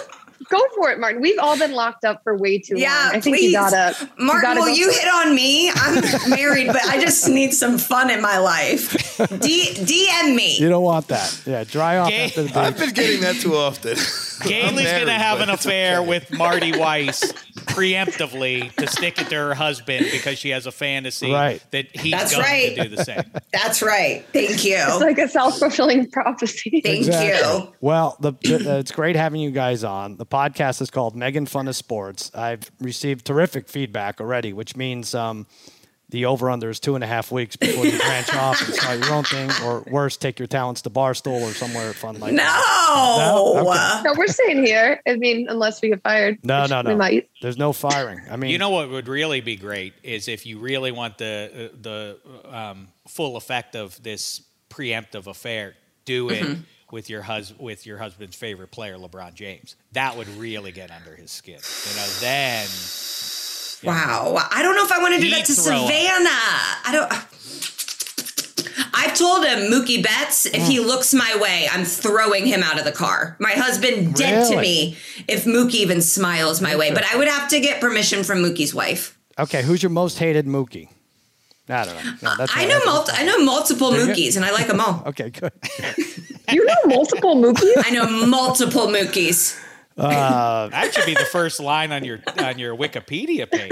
[0.49, 1.20] Go for it, Martin.
[1.20, 3.16] We've all been locked up for way too Yeah, long.
[3.16, 3.47] I think please.
[3.47, 3.97] you gotta.
[4.18, 5.03] you Martin, gotta will go you for it.
[5.03, 5.70] hit on me?
[5.74, 8.92] I'm married, but I just need some fun in my life.
[9.40, 10.57] D- DM me.
[10.59, 11.40] You don't want that.
[11.47, 13.97] Yeah, dry off Gay- after the I've been getting that too often.
[14.43, 16.09] Gailey's I'm going to have an affair okay.
[16.09, 17.32] with Marty Weiss
[17.66, 21.62] preemptively to stick it to her husband because she has a fantasy Right.
[21.72, 22.76] that he's That's going right.
[22.76, 23.22] to do the same.
[23.53, 24.24] That's right.
[24.32, 24.76] Thank you.
[24.78, 26.80] It's like a self fulfilling prophecy.
[26.84, 27.72] Thank you.
[27.80, 30.16] Well, the, the, uh, it's great having you guys on.
[30.16, 32.30] The podcast is called Megan Fun of Sports.
[32.34, 35.47] I've received terrific feedback already, which means um,
[36.09, 39.00] the over under is two and a half weeks before you branch off and start
[39.04, 42.36] your own thing, or worse, take your talents to Barstool or somewhere fun like that.
[42.88, 43.54] No.
[43.64, 43.70] No?
[43.70, 44.02] Okay.
[44.04, 45.00] No, we're staying here.
[45.07, 46.38] I mean, unless we get fired.
[46.44, 46.96] No, which no, We no.
[46.96, 47.28] might.
[47.42, 48.20] There's no firing.
[48.30, 51.70] I mean, You know what would really be great is if you really want the
[51.72, 56.61] uh, the um, full effect of this preemptive affair, do it Mm-hmm.
[56.92, 59.74] with your hus- with your husband's favorite player, LeBron James.
[59.92, 61.59] That would really get under his skin.
[61.59, 62.66] You know, then
[63.85, 64.37] Wow.
[64.51, 65.87] I don't know if I want to do Heat that to thrower.
[65.87, 66.29] Savannah.
[66.85, 67.12] I don't.
[67.12, 67.20] Uh,
[68.93, 70.87] I've told him Mookie Betts, if he mm.
[70.87, 73.37] looks my way, I'm throwing him out of the car.
[73.39, 74.97] My husband dead to me
[75.29, 76.93] if Mookie even smiles my way.
[76.93, 79.18] But I would have to get permission from Mookie's wife.
[79.39, 80.89] okay, who's your most hated Mookie?
[81.68, 82.12] I don't know.
[82.22, 84.07] No, uh, that's I know that's- multi- I know multiple you?
[84.07, 85.03] Mookies, and I like them all.
[85.07, 85.53] Okay, good.
[86.53, 87.72] You know multiple Mookies?
[87.85, 89.61] I know multiple Mookies.
[89.97, 93.70] That should be the first line on your on your Wikipedia page.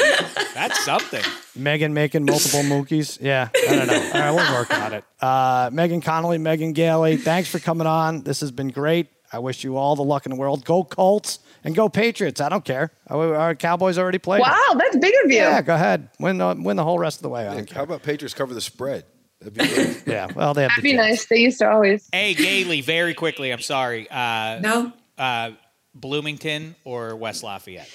[0.55, 1.22] That's something.
[1.57, 3.18] Megan making multiple Mookies.
[3.20, 3.95] Yeah, I don't know.
[4.14, 5.05] All right, we'll work on it.
[5.20, 8.22] Uh, Megan Connolly, Megan Gailey, thanks for coming on.
[8.22, 9.09] This has been great.
[9.33, 10.64] I wish you all the luck in the world.
[10.64, 12.41] Go Colts and go Patriots.
[12.41, 12.91] I don't care.
[13.09, 14.41] Our our Cowboys already played.
[14.41, 15.39] Wow, that's big of you.
[15.39, 16.09] Yeah, go ahead.
[16.20, 17.47] Win the, win the whole rest of the way.
[17.47, 19.05] I don't How about Patriots cover the spread?
[19.41, 20.03] That'd be great.
[20.07, 21.09] Yeah, well, they have That'd the be chance.
[21.09, 21.27] nice.
[21.27, 22.09] They used to always.
[22.12, 23.53] Hey, Gailey, very quickly.
[23.53, 24.09] I'm sorry.
[24.11, 24.93] Uh, No.
[25.18, 25.51] uh,
[25.95, 27.91] Bloomington or West Lafayette?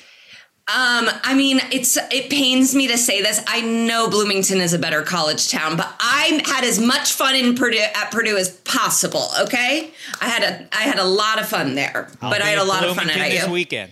[0.68, 3.44] Um, I mean, it's it pains me to say this.
[3.48, 7.56] I know Bloomington is a better college town, but I had as much fun in
[7.56, 9.30] Purdue at Purdue as possible.
[9.42, 9.90] Okay,
[10.22, 12.64] I had a I had a lot of fun there, I'll but I had a
[12.64, 13.52] lot of fun at this IU.
[13.52, 13.92] weekend.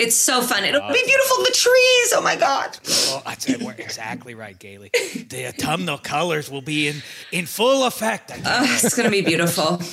[0.00, 0.64] It's so fun.
[0.64, 1.44] It'll be beautiful.
[1.44, 2.12] The trees.
[2.16, 2.76] Oh my god.
[2.88, 3.62] Oh, it.
[3.62, 4.90] We're exactly right, Gailey.
[5.28, 8.32] The autumnal colors will be in, in full effect.
[8.32, 9.80] I Uh, it's gonna be beautiful.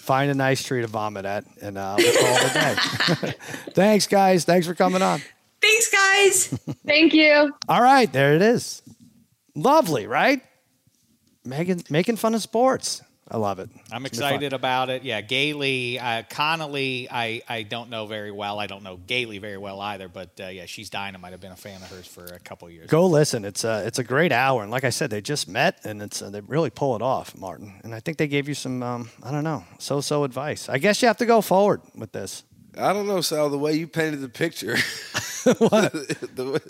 [0.00, 3.34] Find a nice tree to vomit at, and uh, we'll call it a day.
[3.74, 4.44] Thanks, guys.
[4.44, 5.20] Thanks for coming on.
[5.60, 6.46] Thanks, guys.
[6.86, 7.52] Thank you.
[7.68, 8.82] All right, there it is.
[9.54, 10.40] Lovely, right?
[11.44, 13.02] Megan making fun of sports.
[13.30, 13.70] I love it.
[13.92, 15.04] I'm It's excited about it.
[15.04, 18.58] Yeah, Gailey, uh, Connolly, I, I don't know very well.
[18.58, 21.32] I don't know Gailey very well either, but uh, yeah, she's dynamite.
[21.32, 22.90] I've been a fan of hers for a couple years.
[22.90, 23.44] Go listen.
[23.44, 26.20] It's a it's a great hour, and like I said, they just met, and it's
[26.20, 27.80] uh, they really pull it off, Martin.
[27.84, 30.68] And I think they gave you some um, I don't know so so advice.
[30.68, 32.42] I guess you have to go forward with this.
[32.76, 33.48] I don't know, Sal.
[33.48, 34.76] The way you painted the picture.
[35.58, 35.94] what?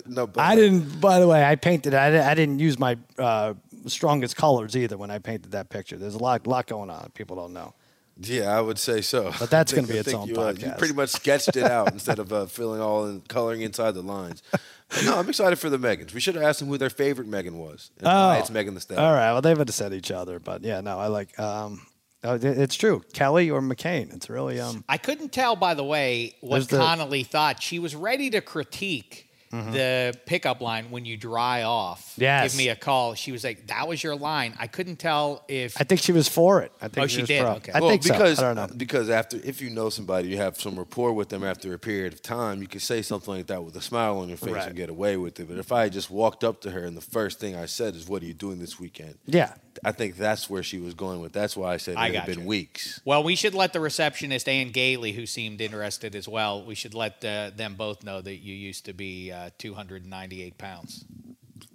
[0.07, 1.01] no, but I didn't.
[1.01, 1.93] By the way, I painted.
[1.93, 3.53] I, I didn't use my uh,
[3.89, 5.97] strongest colors either when I painted that picture.
[5.97, 7.11] There's a lot lot going on.
[7.13, 7.73] People don't know.
[8.19, 9.31] Yeah, I would say so.
[9.39, 11.91] But that's gonna be I its own you, uh, you pretty much sketched it out
[11.93, 14.43] instead of uh, filling all in coloring inside the lines.
[14.51, 16.13] But no, I'm excited for the Megans.
[16.13, 17.91] We should have asked them who their favorite Megan was.
[17.97, 19.03] And why it's Megan Thee Stallion.
[19.03, 19.31] All right.
[19.31, 21.37] Well, they would have said each other, but yeah, no, I like.
[21.39, 21.81] Um,
[22.23, 24.13] oh, it's true, Kelly or McCain.
[24.13, 24.83] It's really um.
[24.87, 27.63] I couldn't tell, by the way, what There's the- Connolly thought.
[27.63, 32.11] She was ready to critique the pickup line when you dry off.
[32.13, 32.21] Mm-hmm.
[32.21, 32.51] Yes.
[32.53, 33.13] Give me a call.
[33.15, 34.53] She was like, that was your line.
[34.59, 35.79] I couldn't tell if.
[35.79, 36.71] I think she was for it.
[36.81, 37.41] I think Oh, she was did?
[37.41, 37.51] pro.
[37.53, 37.71] Okay.
[37.73, 38.49] I well, think because so.
[38.49, 38.75] I don't know.
[38.77, 42.13] because after if you know somebody, you have some rapport with them after a period
[42.13, 44.67] of time, you can say something like that with a smile on your face Right.
[44.67, 45.47] and get away with it.
[45.47, 48.07] But if I just walked up to her and the first thing I said is,
[48.07, 49.53] "What are you doing this weekend?" Yeah.
[49.85, 51.31] I think that's where she was going with.
[51.31, 52.45] That's why I said it I had got been you.
[52.45, 52.99] weeks.
[53.05, 56.93] Well, we should let the receptionist Ann Gailey, who seemed interested as well, we should
[56.93, 61.05] let uh, them both know that you used to be uh, 298 pounds.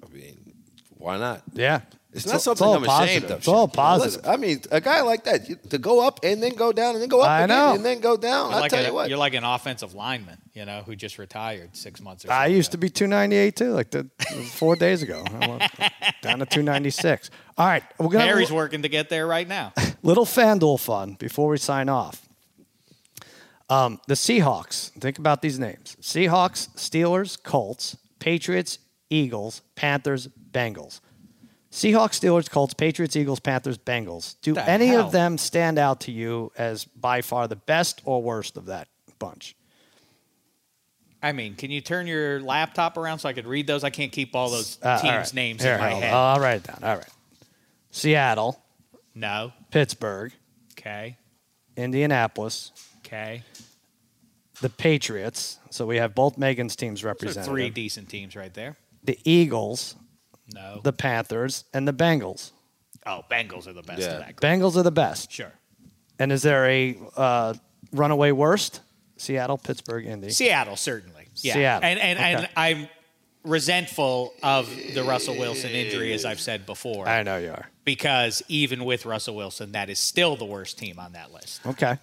[0.05, 0.53] I mean,
[0.91, 1.43] why not?
[1.53, 1.81] Yeah.
[2.13, 3.31] It's, It's not all- something it's all I'm ashamed positive.
[3.31, 3.39] of.
[3.39, 3.75] It's all Shaq.
[3.77, 4.27] You know, listen, positive.
[4.31, 7.03] I mean, a guy like that you, to go up and then go down and
[7.03, 7.75] then go up I again know.
[7.75, 8.49] and then go down.
[8.51, 9.09] You're I like, tell a- you what.
[9.11, 12.73] you're like an offensive lineman, you know, who just retired six months or I used
[12.73, 14.09] to be 298 too, like the
[14.53, 15.25] four days ago.
[16.23, 17.31] Down to 296.
[17.59, 19.75] All right, we're gonna Harry's working to get there right now.
[20.03, 22.26] little FanDuel fun before we sign off.
[23.69, 24.91] Um, the Seahawks.
[25.01, 28.79] Think about these names: Seahawks, Steelers, Colts, Patriots,
[29.11, 31.01] Eagles, Panthers, Bengals.
[31.73, 34.37] Seahawks, Steelers, Colts, Patriots, Eagles, Panthers, Bengals.
[34.41, 35.07] Do The any hell?
[35.07, 38.89] of them stand out to you as by far the best or worst of that
[39.19, 39.55] bunch?
[41.23, 43.85] I mean, can you turn your laptop around so I could read those?
[43.85, 45.35] I can't keep all those Uh, teams' right.
[45.35, 46.15] names Here, in my head.
[46.15, 46.79] I'll write it down.
[46.83, 47.09] All right.
[47.91, 48.63] Seattle,
[49.15, 49.53] no.
[49.71, 50.33] Pittsburgh,
[50.79, 51.17] Okay.
[51.77, 52.73] Indianapolis,
[53.05, 53.43] Okay.
[54.61, 55.59] The Patriots.
[55.71, 57.49] So we have both Megan's teams Those are represented.
[57.51, 58.77] three decent teams right there.
[59.05, 59.95] The Eagles,
[60.55, 60.81] No.
[60.83, 62.53] the Panthers, and the Bengals.
[63.07, 64.07] oh, Bengals are the best Yeah.
[64.13, 64.41] of that group.
[64.41, 65.31] Bengals are the best.
[65.31, 65.53] Sure.
[66.19, 67.55] And is there a uh,
[67.93, 68.81] runaway worst?
[69.19, 70.31] Seattle, Pittsburgh, Indy.
[70.31, 71.29] Seattle, certainly.
[71.37, 71.55] Yeah.
[71.55, 71.89] Seattle.
[71.89, 72.33] And and, Okay.
[72.35, 72.89] and I'm
[73.45, 77.71] resentful of the Russell Wilson injury, as I've said before, I know you are.
[77.85, 81.65] because even with Russell Wilson, that is still the worst team on that list.
[81.65, 81.97] Okay.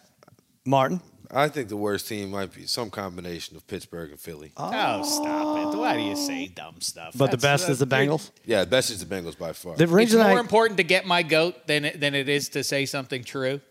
[0.65, 1.01] Martin?
[1.31, 4.51] I think the worst team might be some combination of Pittsburgh and Philly.
[4.57, 5.77] Oh, stop it.
[5.77, 7.13] Why do you say dumb stuff?
[7.17, 8.31] But the That's- best is the that's- Bengals?
[8.45, 9.75] Yeah, the best is the Bengals by far.
[9.75, 12.49] The It's reason more I, important to get my goat than it, than it is
[12.49, 13.61] to say something true.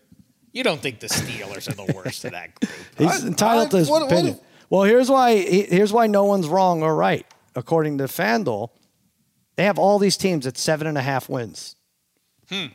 [0.51, 2.71] You don't think the Steelers are the worst of that group?
[2.97, 4.35] he's I- entitled I- to his what- what opinion.
[4.35, 7.25] if- well, here's why he- here's why no one's wrong or right.
[7.55, 8.69] According to FanDuel,
[9.55, 11.75] they have all these teams at seven and a half wins.
[12.49, 12.67] Hmm.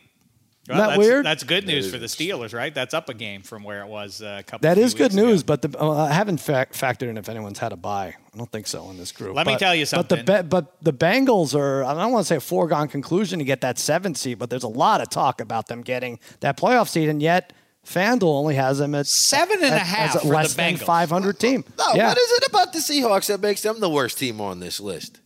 [0.68, 1.24] Well, that that's, weird?
[1.26, 2.74] That's good news for the Steelers, right?
[2.74, 4.68] That's up a game from where it was uh, a couple.
[4.68, 5.26] That few is good weeks ago.
[5.26, 8.14] news, but the, uh, I haven't fac- factored in if anyone's had a buy.
[8.32, 9.34] I don't think so in this group.
[9.34, 10.48] Let me tell you But the something.
[10.48, 13.78] But the Bengals are I don't want to say a foregone conclusion to get that
[13.78, 17.22] seventh seed, but there's a lot of talk about them getting that playoff seed, and
[17.22, 17.52] yet
[17.86, 20.56] FanDuel only has them at Seven and a at- half as for a less the
[20.58, 20.84] than Bengals.
[20.84, 21.64] 500 team.
[21.78, 22.08] no, yeah.
[22.08, 25.20] what is it about the Seahawks that makes them the worst team on this list?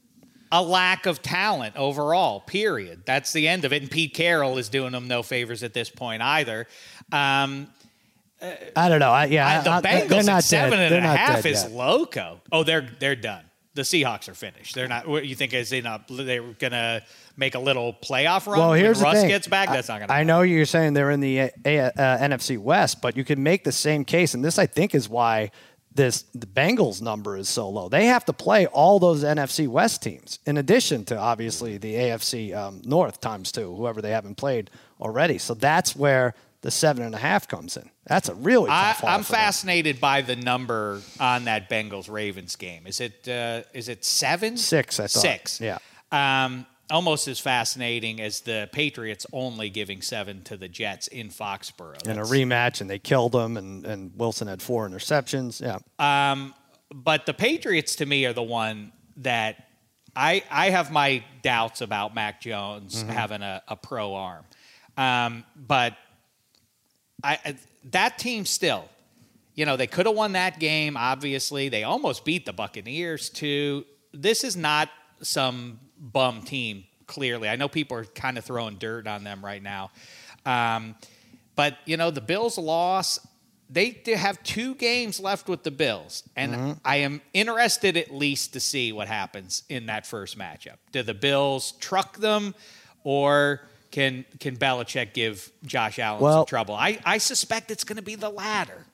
[0.53, 2.41] A lack of talent overall.
[2.41, 3.03] Period.
[3.07, 3.83] That's the end of it.
[3.83, 6.69] And Pete Carroll is doing them no favors at this point either.
[7.11, 7.69] Um,
[8.77, 9.11] I don't know.
[9.11, 10.93] I, yeah, I- the I- Bengals not at seven dead.
[10.93, 11.73] and They're a half is yet.
[11.73, 12.41] loco.
[12.51, 13.45] Oh, they're they're done.
[13.75, 14.75] The Seahawks are finished.
[14.75, 15.07] They're not.
[15.09, 16.05] What you think is in a?
[16.11, 17.03] They're gonna
[17.39, 18.59] make a little playoff run.
[18.59, 19.29] Well, here's when the Russ thing.
[19.29, 19.69] gets back.
[19.71, 20.13] That's not gonna.
[20.13, 20.27] I happen.
[20.27, 23.65] know you're saying they're in the uh, A- uh, NFC West, but you can make
[23.65, 25.53] the same case, and this I think is why
[25.95, 27.89] this the Bengals number is so low.
[27.89, 32.55] They have to play all those NFC West teams, in addition to obviously the AFC
[32.55, 34.71] um, North times two, whoever they haven't played
[35.01, 35.39] already.
[35.39, 37.91] So that's where the seven and a half comes in.
[38.07, 39.23] That's a really I, I'm for them.
[39.25, 42.87] fascinated by the number on that Bengals Ravens game.
[42.87, 44.57] Is it uh, is it seven?
[44.57, 45.23] Six, I thought.
[45.23, 45.61] Six.
[45.61, 45.79] Yeah.
[46.11, 52.07] Um, almost as fascinating as the Patriots only giving seven to the Jets in Foxborough.
[52.07, 55.61] in a rematch, and they killed them, and, and Wilson had four interceptions.
[55.61, 55.79] Yeah.
[56.33, 56.55] Um,
[56.95, 59.57] but the Patriots to me are the one that
[60.15, 63.11] I I have my doubts about Mac Jones Mm-hmm.
[63.13, 64.45] having a, a pro arm.
[64.97, 65.97] Um, but
[67.25, 67.57] I I-
[67.91, 68.89] that team still,
[69.55, 70.97] you know, they could have won that game.
[70.97, 73.85] Obviously, they almost beat the Buccaneers too.
[74.13, 74.89] This is not
[75.23, 76.85] some bum team.
[77.07, 79.91] Clearly, I know people are kind of throwing dirt on them right now.
[80.45, 80.95] Um,
[81.57, 83.19] but you know, the Bills' loss.
[83.71, 88.61] They have two games left with the Bills, and I am interested at least to
[88.61, 90.77] see what happens in that first matchup.
[90.91, 92.55] Do the Bills truck them,
[93.03, 96.75] or can can Belichick give Josh Allen Well- some trouble?
[96.75, 98.85] I, I suspect it's going to be the latter.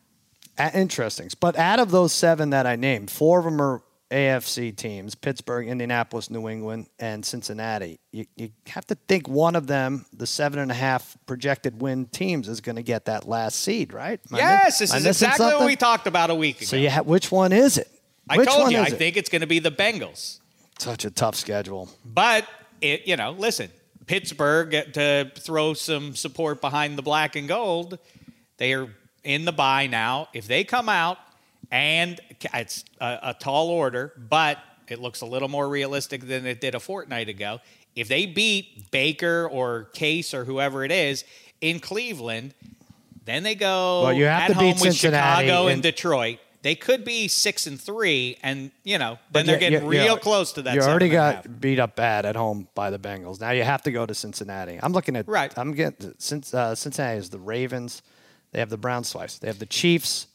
[0.75, 1.31] Interesting.
[1.41, 5.69] But out of those seven that I named, four of them are AFC teams Pittsburgh,
[5.69, 8.01] Indianapolis, New England, and Cincinnati.
[8.13, 12.07] You, you have to think one of them, the seven and a half projected win
[12.07, 14.21] teams, is going to get that last seed, right?
[14.31, 16.67] Am Yes, this is exactly what we talked about a week ago.
[16.67, 17.89] So you ha- which one is it?
[18.31, 18.95] I Which told you, I it?
[18.95, 20.41] think it's going to be the Bengals.
[20.79, 21.89] Such a tough schedule.
[22.05, 22.47] But
[22.81, 23.71] it, you know, listen,
[24.07, 27.99] Pittsburgh to throw some support behind the black and gold.
[28.59, 28.89] They are
[29.25, 30.29] in the bye now.
[30.33, 31.19] If they come out
[31.71, 32.21] and
[32.55, 34.59] it's a, a tall order, but
[34.89, 37.61] it looks a little more realistic than it did a fortnight ago.
[37.95, 41.25] If they beat Baker or Case or whoever it is
[41.61, 42.55] in Cleveland,
[43.25, 45.83] then they go Well, you have at to home beat with Cincinnati Chicago and, and-
[45.83, 46.39] Detroit.
[46.63, 50.21] They could be six and three, and you know, then they're getting you- real you-
[50.21, 50.75] close to that.
[50.75, 53.41] You already got beat up bad at home by the Bengals.
[53.41, 54.79] Now you have to go to Cincinnati.
[54.83, 55.57] I'm looking at Right.
[55.57, 58.03] I'm getting since uh, Cincinnati is the Ravens.
[58.51, 59.39] They have the Browns twice.
[59.39, 60.27] They have the Chiefs.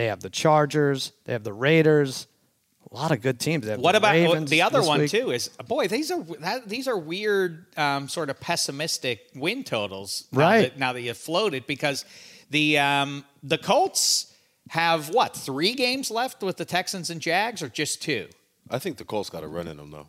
[0.00, 1.12] They have the Chargers.
[1.26, 2.26] They have the Raiders.
[2.90, 3.66] A lot of good teams.
[3.66, 5.10] They have What the about Ravens the other one week.
[5.10, 5.30] too?
[5.30, 10.24] Is boy, these are that, these are weird, um, sort of pessimistic win totals.
[10.32, 10.60] now Right.
[10.72, 12.06] that- Now that you floated, because
[12.48, 14.32] the um, the Colts
[14.70, 18.26] have what three games left with the Texans and Jags, or just two?
[18.70, 20.06] I think the Colts got a run in them though.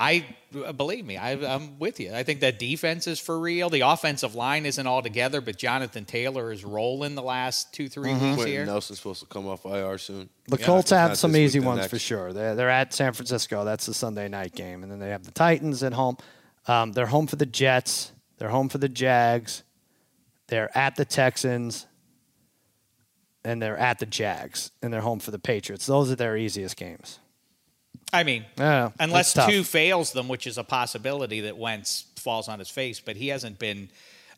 [0.00, 0.24] I
[0.64, 2.14] uh, believe me, I, I'm with you.
[2.14, 3.68] I think that defense is for real.
[3.68, 8.10] The offensive line isn't all together, but Jonathan Taylor is rolling the last two 3
[8.10, 8.12] Mm-hmm.
[8.24, 8.64] weeks Quenton here.
[8.64, 10.28] Nelson's supposed to come off IR soon.
[10.46, 11.90] The Yeah, Colts have some easy ones next.
[11.90, 12.32] for sure.
[12.32, 13.64] They're, they're at San Francisco.
[13.64, 14.84] That's the Sunday night game.
[14.84, 16.16] And then they have the Titans at home.
[16.68, 18.12] Um, they're home for the Jets.
[18.38, 19.64] They're home for the Jags.
[20.46, 21.88] They're at the Texans.
[23.44, 24.70] And they're at the Jags.
[24.80, 25.86] And they're home for the Patriots.
[25.86, 27.18] Those are their easiest games.
[28.12, 32.70] I mean, unless two fails them, which is a possibility that Wentz falls on his
[32.70, 33.88] face, but he hasn't been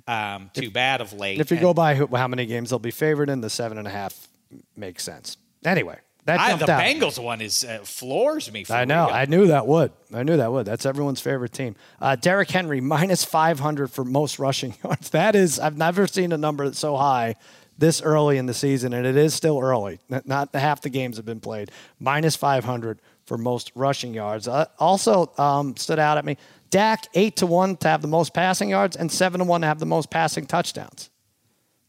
[0.09, 1.41] um, too bad of late.
[1.41, 3.79] If you And go by who, how many games they'll be favored in, the seven
[3.79, 4.29] and a half
[4.77, 5.37] makes sense.
[5.65, 6.83] Anyway, that I, the out.
[6.83, 8.65] Bengals one is uh, floors me.
[8.65, 9.07] For I know.
[9.07, 9.15] real.
[9.15, 9.93] I knew that would.
[10.13, 10.67] I knew that would.
[10.67, 11.77] That's everyone's favorite team.
[12.01, 15.11] Uh, Derrick Henry minus 500 for most rushing yards.
[15.11, 17.37] That is, I've never seen a number that's so high
[17.79, 20.01] this early in the season, and it is still early.
[20.09, 21.71] Not, not half the games have been played.
[21.99, 24.49] Minus 500 for most rushing yards.
[24.49, 26.37] Uh, also um, stood out at me.
[26.71, 29.67] Dak eight to one to have the most passing yards, and seven to one to
[29.67, 31.11] have the most passing touchdowns.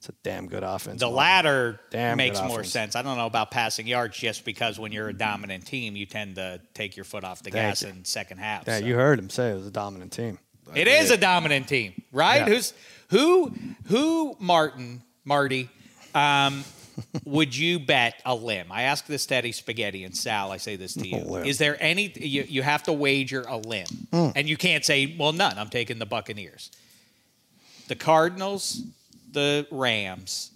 [0.01, 0.99] It's a damn good offense.
[0.99, 2.95] The latter Damn makes more sense.
[2.95, 6.37] I don't know about passing yards just because when you're a dominant team, you tend
[6.37, 7.89] to take your foot off the Thank gas you.
[7.89, 8.63] in second half.
[8.65, 8.85] Yeah, so.
[8.85, 10.39] you heard him say it was a dominant team.
[10.73, 12.47] It is a dominant team, right?
[12.47, 12.53] Yeah.
[12.55, 12.73] Who's
[13.09, 13.53] who?
[13.89, 14.35] Who?
[14.39, 15.69] Martin, Marty.
[16.15, 16.63] Um,
[17.25, 18.71] would you bet a limb?
[18.71, 20.51] I ask this to Eddie Spaghetti and Sal.
[20.51, 21.35] I say this to you.
[21.37, 22.11] Is there any?
[22.15, 24.29] You, you have to wager a limb, Hmm.
[24.35, 26.71] and you can't say, "Well, none." I'm taking the Buccaneers,
[27.87, 28.81] the Cardinals,
[29.31, 30.51] the Rams,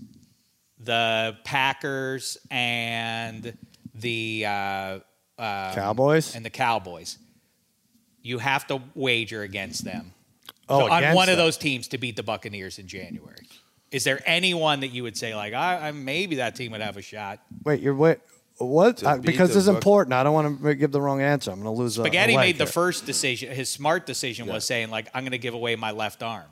[0.79, 3.57] the Packers, and
[3.93, 4.99] the uh,
[5.39, 6.35] uh, Cowboys?
[6.35, 7.17] and the Cowboys.
[8.21, 10.11] You have to wager against them
[10.67, 13.47] Oh, on against one of those teams to beat the Buccaneers in January.
[13.95, 16.97] Is there anyone that you would say like, I, I maybe that team would have
[16.97, 17.39] a shot?
[17.63, 18.17] Wait, you're wait.
[18.57, 18.97] What?
[18.97, 20.13] To Uh, because the this is important.
[20.13, 21.49] I don't want to give the wrong answer.
[21.51, 21.97] I'm going to lose.
[21.97, 22.71] a- a Spaghetti leg made the here.
[22.73, 23.53] first decision.
[23.55, 26.47] His smart decision was saying like, I'm going to give away my left arm,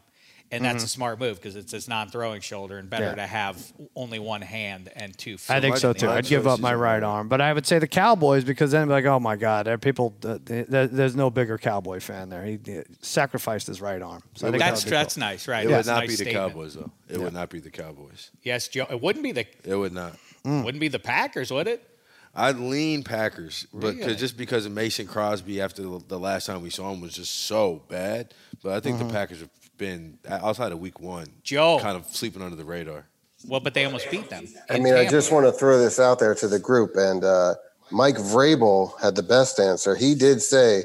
[0.54, 3.18] and that's a smart move because it's his non-throwing shoulder, and better Mm-hmm.
[3.18, 3.26] Yeah.
[3.26, 5.38] to have only one hand and two.
[5.38, 5.54] feet.
[5.54, 6.10] I think so too.
[6.10, 7.04] I'd give up my right right.
[7.04, 9.74] arm, but I would say the Cowboys because then be like, oh my God, there
[9.74, 10.16] are people.
[10.24, 12.44] Uh, there's no bigger Cowboy fan there.
[12.46, 14.24] He, he sacrificed his right arm.
[14.36, 15.22] So I that That's that's cool.
[15.22, 15.66] nice, right?
[15.66, 16.52] It That's would not nice be the statement.
[16.54, 16.92] Cowboys though.
[17.10, 18.32] It would not be the Cowboys.
[18.44, 18.86] Yes, Joe.
[18.90, 20.18] It wouldn't be the It would not.
[20.46, 20.64] Mm.
[20.66, 21.88] wouldn't be the Packers, would it?
[22.36, 24.16] I'd lean Packers, but Really?
[24.16, 27.34] just because of Mason Crosby after the, the last time we saw him was just
[27.46, 28.34] so bad.
[28.64, 29.08] But I think Mm-hmm.
[29.10, 31.80] the Packers have been outside of Week One, Joe.
[31.80, 33.06] kind of sleeping under the radar.
[33.48, 34.48] Well, but they almost beat them.
[34.70, 37.24] I in mean, I just want to throw this out there to the group, and
[37.24, 37.56] uh,
[37.92, 39.96] Mike Vrabel had the best answer.
[39.96, 40.84] He did say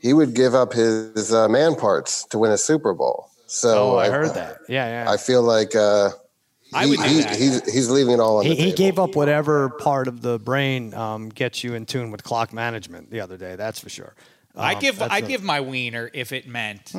[0.00, 3.28] he would give up his uh, man parts to win a Super Bowl.
[3.46, 4.58] So Oh, I heard that.
[4.68, 5.10] Yeah, yeah.
[5.10, 6.10] I feel like uh,
[6.72, 7.36] I would do he- that.
[7.36, 10.38] he's he's leaving it all on he, the he gave up whatever part of the
[10.38, 13.56] brain um, gets you in tune with clock management the other day.
[13.56, 14.14] That's for sure.
[14.54, 15.26] I Um, give that's I a- Hmm.
[15.28, 16.92] give my wiener if it meant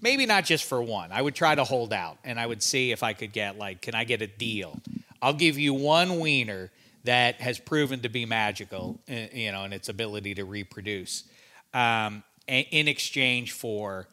[0.00, 1.10] maybe not just for one.
[1.12, 3.80] I would try to hold out and I would see if I could get like,
[3.82, 4.78] can I get a deal?
[5.22, 6.70] I'll give you one wiener
[7.04, 11.24] that has proven to be magical, uh, you know, in its ability to reproduce,
[11.72, 14.06] um, in exchange for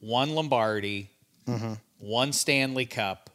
[0.00, 1.10] one Lombardi,
[1.46, 1.74] Mm-hmm.
[1.98, 3.30] one Stanley Cup,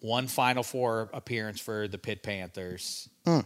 [0.00, 3.40] one Final Four appearance for the Pitt Panthers, Hmm.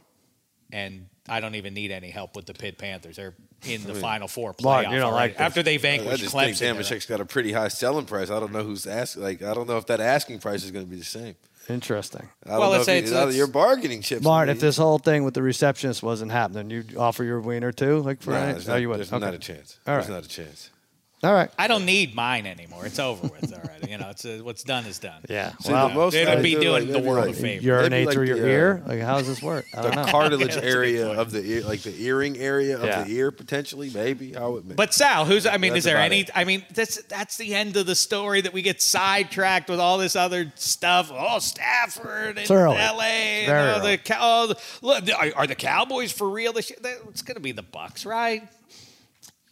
[0.70, 3.16] and I don't even need any help with the Pitt Panthers.
[3.16, 3.34] They're
[3.66, 5.40] in the Final Four playoff Martin, you don't like this.
[5.40, 6.76] after they I vanquished just think Clemson.
[6.76, 8.30] Dameshek's got a pretty high selling price.
[8.30, 9.22] I don't know who's asking.
[9.22, 11.34] Like, I don't know if that asking price is going to be the same.
[11.68, 12.28] Interesting.
[12.46, 14.22] I don't Well, know let's if say you, it's, uh, it's, you're bargaining chips.
[14.22, 17.98] Mart, if this whole thing with the receptionist wasn't happening, you'd offer your wiener too,
[18.00, 18.52] like for nah, any?
[18.52, 19.10] no, oh, not, you wouldn't.
[19.10, 19.78] there's not a chance.
[19.86, 20.70] All There's not a chance.
[21.24, 21.50] All right.
[21.58, 22.86] I don't need mine anymore.
[22.86, 23.90] It's over with already.
[23.90, 25.20] You know, it's uh, what's done is done.
[25.28, 25.52] Yeah.
[25.60, 27.64] See, well, the most It'd be do, doing like, the world like, a favor.
[27.64, 28.82] urinate like through your the, uh, ear.
[28.86, 29.64] Like, how does this work?
[29.76, 30.12] I The don't know.
[30.12, 33.02] cartilage That's a good area of the ear, like the earring area of Yeah.
[33.02, 34.36] the ear, potentially, maybe.
[34.36, 34.76] I would.
[34.76, 36.20] But Sal, who's I mean, That's is there any?
[36.20, 36.30] it.
[36.36, 39.98] I mean, that's that's the end of the story that we get sidetracked with all
[39.98, 41.10] this other stuff.
[41.12, 42.76] Oh, Stafford and early.
[42.76, 43.44] L.A.
[43.46, 43.96] And oh, early.
[43.96, 44.18] the cow.
[44.20, 46.78] Oh, the- look, are, are the Cowboys for real this year?
[47.08, 48.46] It's going to be the Bucks, right?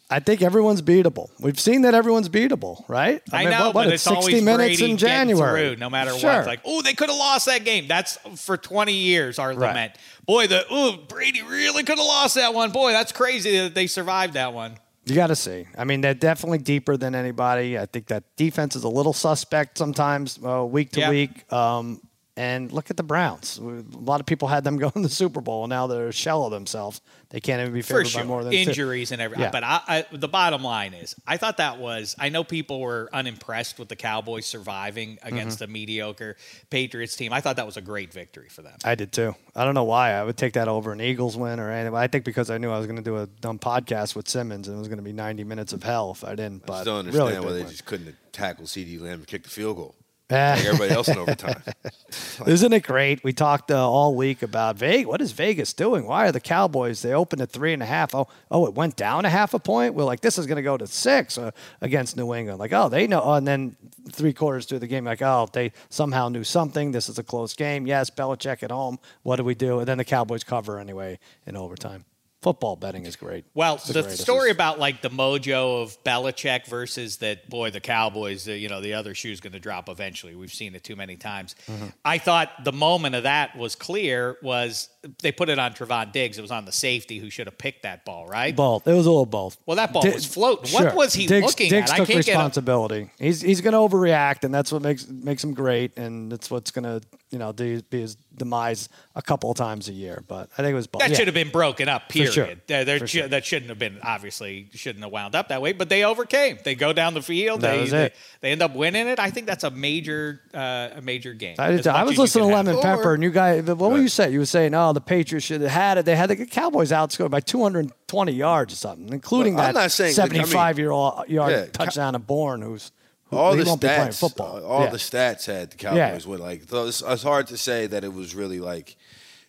[0.09, 1.31] I think everyone's beatable.
[1.41, 3.21] We've seen that everyone's beatable, right?
[3.33, 5.69] I, mean, know, what, what, but it's it's 60 always minutes Brady in January.
[5.71, 6.31] through, no matter Sure.
[6.31, 6.39] what.
[6.39, 7.89] It's like, oh, they could have lost that game.
[7.89, 9.69] That's for 20 years our Right.
[9.69, 9.93] lament.
[10.25, 12.71] Boy, the oh, Brady really could have lost that one.
[12.71, 14.77] Boy, that's crazy that they survived that one.
[15.07, 15.67] You got to see.
[15.79, 17.79] I mean, they're definitely deeper than anybody.
[17.79, 21.11] I think that defense is a little suspect sometimes, uh, week to Yeah.
[21.11, 21.53] week.
[21.53, 22.01] Um,
[22.37, 23.59] and look at the Browns.
[23.59, 23.63] A
[23.99, 26.45] lot of people had them go in the Super Bowl, and now they're a shell
[26.45, 27.01] of themselves.
[27.31, 28.21] They can't even be for favored sure.
[28.23, 28.59] by more than two.
[28.59, 29.45] injuries and everything.
[29.45, 29.51] Yeah.
[29.51, 32.15] But I, I, the bottom line is, I thought that was.
[32.19, 35.65] I know people were unimpressed with the Cowboys surviving against Mm-hmm.
[35.71, 36.37] a mediocre
[36.71, 37.33] Patriots team.
[37.33, 38.77] I thought that was a great victory for them.
[38.85, 39.35] I did too.
[39.55, 40.11] I don't know why.
[40.13, 41.97] I would take that over an Eagles win or anything.
[41.97, 44.69] I think because I knew I was going to do a dumb podcast with Simmons,
[44.69, 46.63] and it was going to be 90 minutes of hell if I didn't.
[46.65, 47.71] I But just don't understand really why they win.
[47.71, 49.95] just couldn't tackle CeeDee Lamb and kick the field goal.
[50.29, 51.63] Like everybody else in overtime.
[52.47, 53.23] Isn't it great?
[53.23, 55.07] We talked uh, all week about Vegas.
[55.07, 56.07] What is Vegas doing?
[56.07, 57.03] Why are the Cowboys?
[57.03, 58.15] They opened at three and a half.
[58.15, 59.95] Oh, oh, it went down a half a point.
[59.95, 62.59] We're like, this is going to go to six uh, against New England.
[62.59, 63.23] Like, oh, they know.
[63.23, 63.77] Oh, and then
[64.11, 66.91] three quarters through the game, like, oh, they somehow knew something.
[66.91, 67.87] This is a close game.
[67.87, 68.99] Yes, Belichick at home.
[69.23, 69.79] What do we do?
[69.79, 72.05] And then the Cowboys cover anyway in overtime.
[72.43, 73.45] Football betting is great.
[73.55, 74.21] Well, It's the greatest.
[74.23, 78.81] story about like the mojo of Belichick versus that boy, the Cowboys, uh, you know,
[78.81, 80.37] the other shoe's going to drop eventually.
[80.37, 81.57] We've seen it too many times.
[81.67, 81.87] Mm-hmm.
[82.05, 84.89] I thought the moment of that was clear was
[85.23, 86.39] they put it on Trevon Diggs.
[86.39, 88.55] It was on the safety who should have picked that ball, right?
[88.55, 88.87] Both.
[88.87, 89.57] It was a little both.
[89.67, 90.71] Well, that ball Di- was floating.
[90.73, 90.95] What Sure.
[90.95, 91.95] was he Diggs, looking Diggs at?
[91.95, 93.11] I took can't get a- responsibility.
[93.19, 96.71] He's he's going to overreact, and that's what makes makes him great, and that's what's
[96.71, 100.23] going to you know do, be his demise a couple of times a year.
[100.29, 101.01] But I think it was both.
[101.03, 101.17] That Yeah.
[101.17, 102.09] should have been broken up.
[102.09, 102.33] Period.
[102.33, 102.45] sure.
[102.51, 103.29] Uh, there For shou- sure.
[103.29, 103.99] That shouldn't have been.
[104.03, 105.73] Obviously, shouldn't have wound up that way.
[105.73, 106.59] But they overcame.
[106.65, 107.63] They go down the field.
[107.63, 108.15] That they, was they, it.
[108.43, 109.19] they end up winning it.
[109.19, 111.57] I think that's a major, uh, a major game.
[111.59, 111.91] I, did as too.
[111.91, 112.77] I was listening to can have.
[112.77, 114.33] Lemon Pepper, and you guys, what were you saying?
[114.33, 116.05] You were saying, oh, the Patriots should have had it.
[116.05, 119.91] They had the Cowboys outscored by 220 yards or something, including Well, I'm that not
[119.93, 122.93] saying- like, I mean- 75 year old yard Yeah, touchdown of Bourne, who's who,
[123.33, 124.57] all he the won't be playing stats, football.
[124.57, 124.91] Uh, all Yeah.
[124.91, 126.63] the stats had the Cowboys with like.
[126.69, 128.97] So it's, it's hard to say that it was really like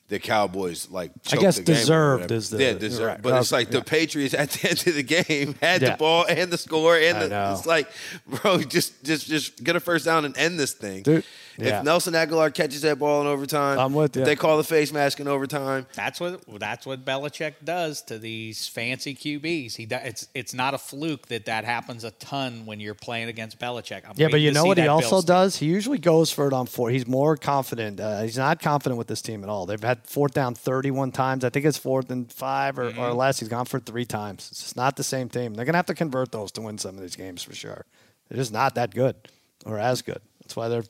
[0.10, 1.12] the Cowboys like.
[1.24, 3.08] choked guess the deserved is the- yeah deserved.
[3.08, 3.22] right.
[3.22, 3.80] But That it's like yeah.
[3.80, 5.92] the Patriots at the end of the game had Yeah.
[5.92, 7.54] the ball and the score and I the.
[7.58, 7.90] It's like,
[8.26, 11.04] bro, just just just get a first down and end this thing.
[11.04, 11.24] Dude,
[11.58, 11.80] yeah.
[11.80, 14.26] If Nelson Agholor catches that ball in overtime, I'm with if you.
[14.26, 15.86] They call the face mask in overtime.
[15.96, 19.76] That's what that's what Belichick does to these fancy QBs.
[19.76, 23.60] He it's it's not a fluke that that happens a ton when you're playing against
[23.60, 24.04] Belichick.
[24.08, 25.28] I'm Yeah, but you know what he also Bills team.
[25.36, 25.56] does?
[25.58, 26.90] He usually goes for it on four.
[26.90, 28.00] He's more confident.
[28.00, 29.66] Uh, he's not confident with this team at all.
[29.66, 31.44] They've had fourth down 31 times.
[31.44, 33.00] I think it's fourth and five or, Mm-hmm.
[33.00, 33.40] or less.
[33.40, 34.48] He's gone for three times.
[34.52, 35.54] It's just not the same team.
[35.54, 37.86] They're going to have to convert those to win some of these games for sure.
[38.30, 39.16] They're just not that good
[39.66, 40.22] or as good.
[40.42, 40.84] That's why they're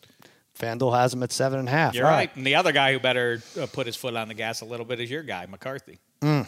[0.57, 1.93] FanDuel has them at seven and a half.
[1.93, 2.35] You're All right.
[2.35, 4.85] And the other guy who better uh, put his foot on the gas a little
[4.85, 5.99] bit is your guy, McCarthy.
[6.21, 6.47] Mm.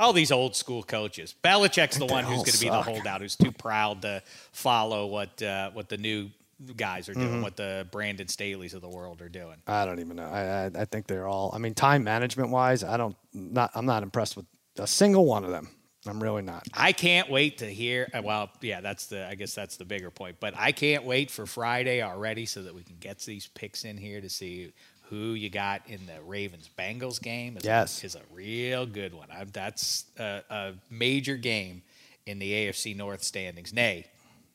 [0.00, 1.34] All these old school coaches.
[1.44, 4.22] Belichick's the one who's going to be the holdout, who's too proud to
[4.52, 6.30] follow what uh, what the new
[6.76, 7.42] guys are doing, Mm-hmm.
[7.42, 9.56] what the Brandon Staleys of the world are doing.
[9.66, 10.24] I don't even know.
[10.24, 11.50] I, I, I think they're all.
[11.54, 13.16] I mean, time management wise, I don't.
[13.34, 13.70] Not.
[13.74, 14.46] I'm not impressed with
[14.78, 15.68] a single one of them.
[16.06, 16.66] I'm really not.
[16.74, 18.08] I can't wait to hear.
[18.12, 19.26] uh, Well, yeah, that's the.
[19.28, 20.36] I guess that's the bigger point.
[20.40, 23.96] But I can't wait for Friday already, so that we can get these picks in
[23.96, 24.72] here to see
[25.10, 27.56] who you got in the Ravens Bengals game.
[27.56, 28.02] Is Yes.
[28.02, 29.28] a, is a real good one.
[29.30, 31.82] I, that's a, a major game
[32.26, 33.72] in the AFC North standings.
[33.72, 34.06] Nay,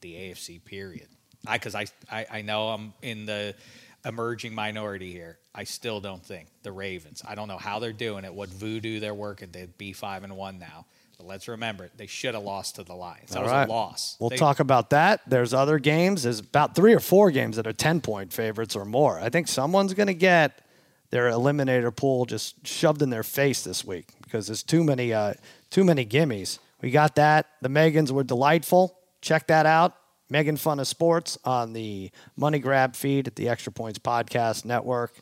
[0.01, 1.07] the AFC period.
[1.45, 3.55] I because I, I I know I'm in the
[4.03, 5.37] emerging minority here.
[5.55, 7.21] I still don't think the Ravens.
[7.27, 8.33] I don't know how they're doing it.
[8.33, 10.85] What voodoo they're working to be five and one now.
[11.17, 11.91] But let's remember, it.
[11.97, 13.31] they should have lost to the Lions.
[13.31, 13.67] That All was right.
[13.67, 14.15] a loss.
[14.19, 15.21] We'll They- talk about that.
[15.27, 16.23] There's other games.
[16.23, 19.19] There's about three or four games that are 10 point favorites or more.
[19.19, 20.61] I think someone's going to get
[21.09, 25.33] their eliminator pool just shoved in their face this week because there's too many uh,
[25.71, 26.59] too many gimmies.
[26.81, 27.47] We got that.
[27.61, 28.99] The Megans were delightful.
[29.21, 29.95] Check that out.
[30.29, 35.15] Megan Fun of Sports on the Money Grab feed at the Extra Points Podcast Network.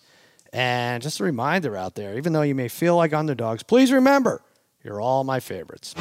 [0.51, 4.41] And just a reminder out there, even though you may feel like underdogs, please remember
[4.85, 5.95] you're all my favorites.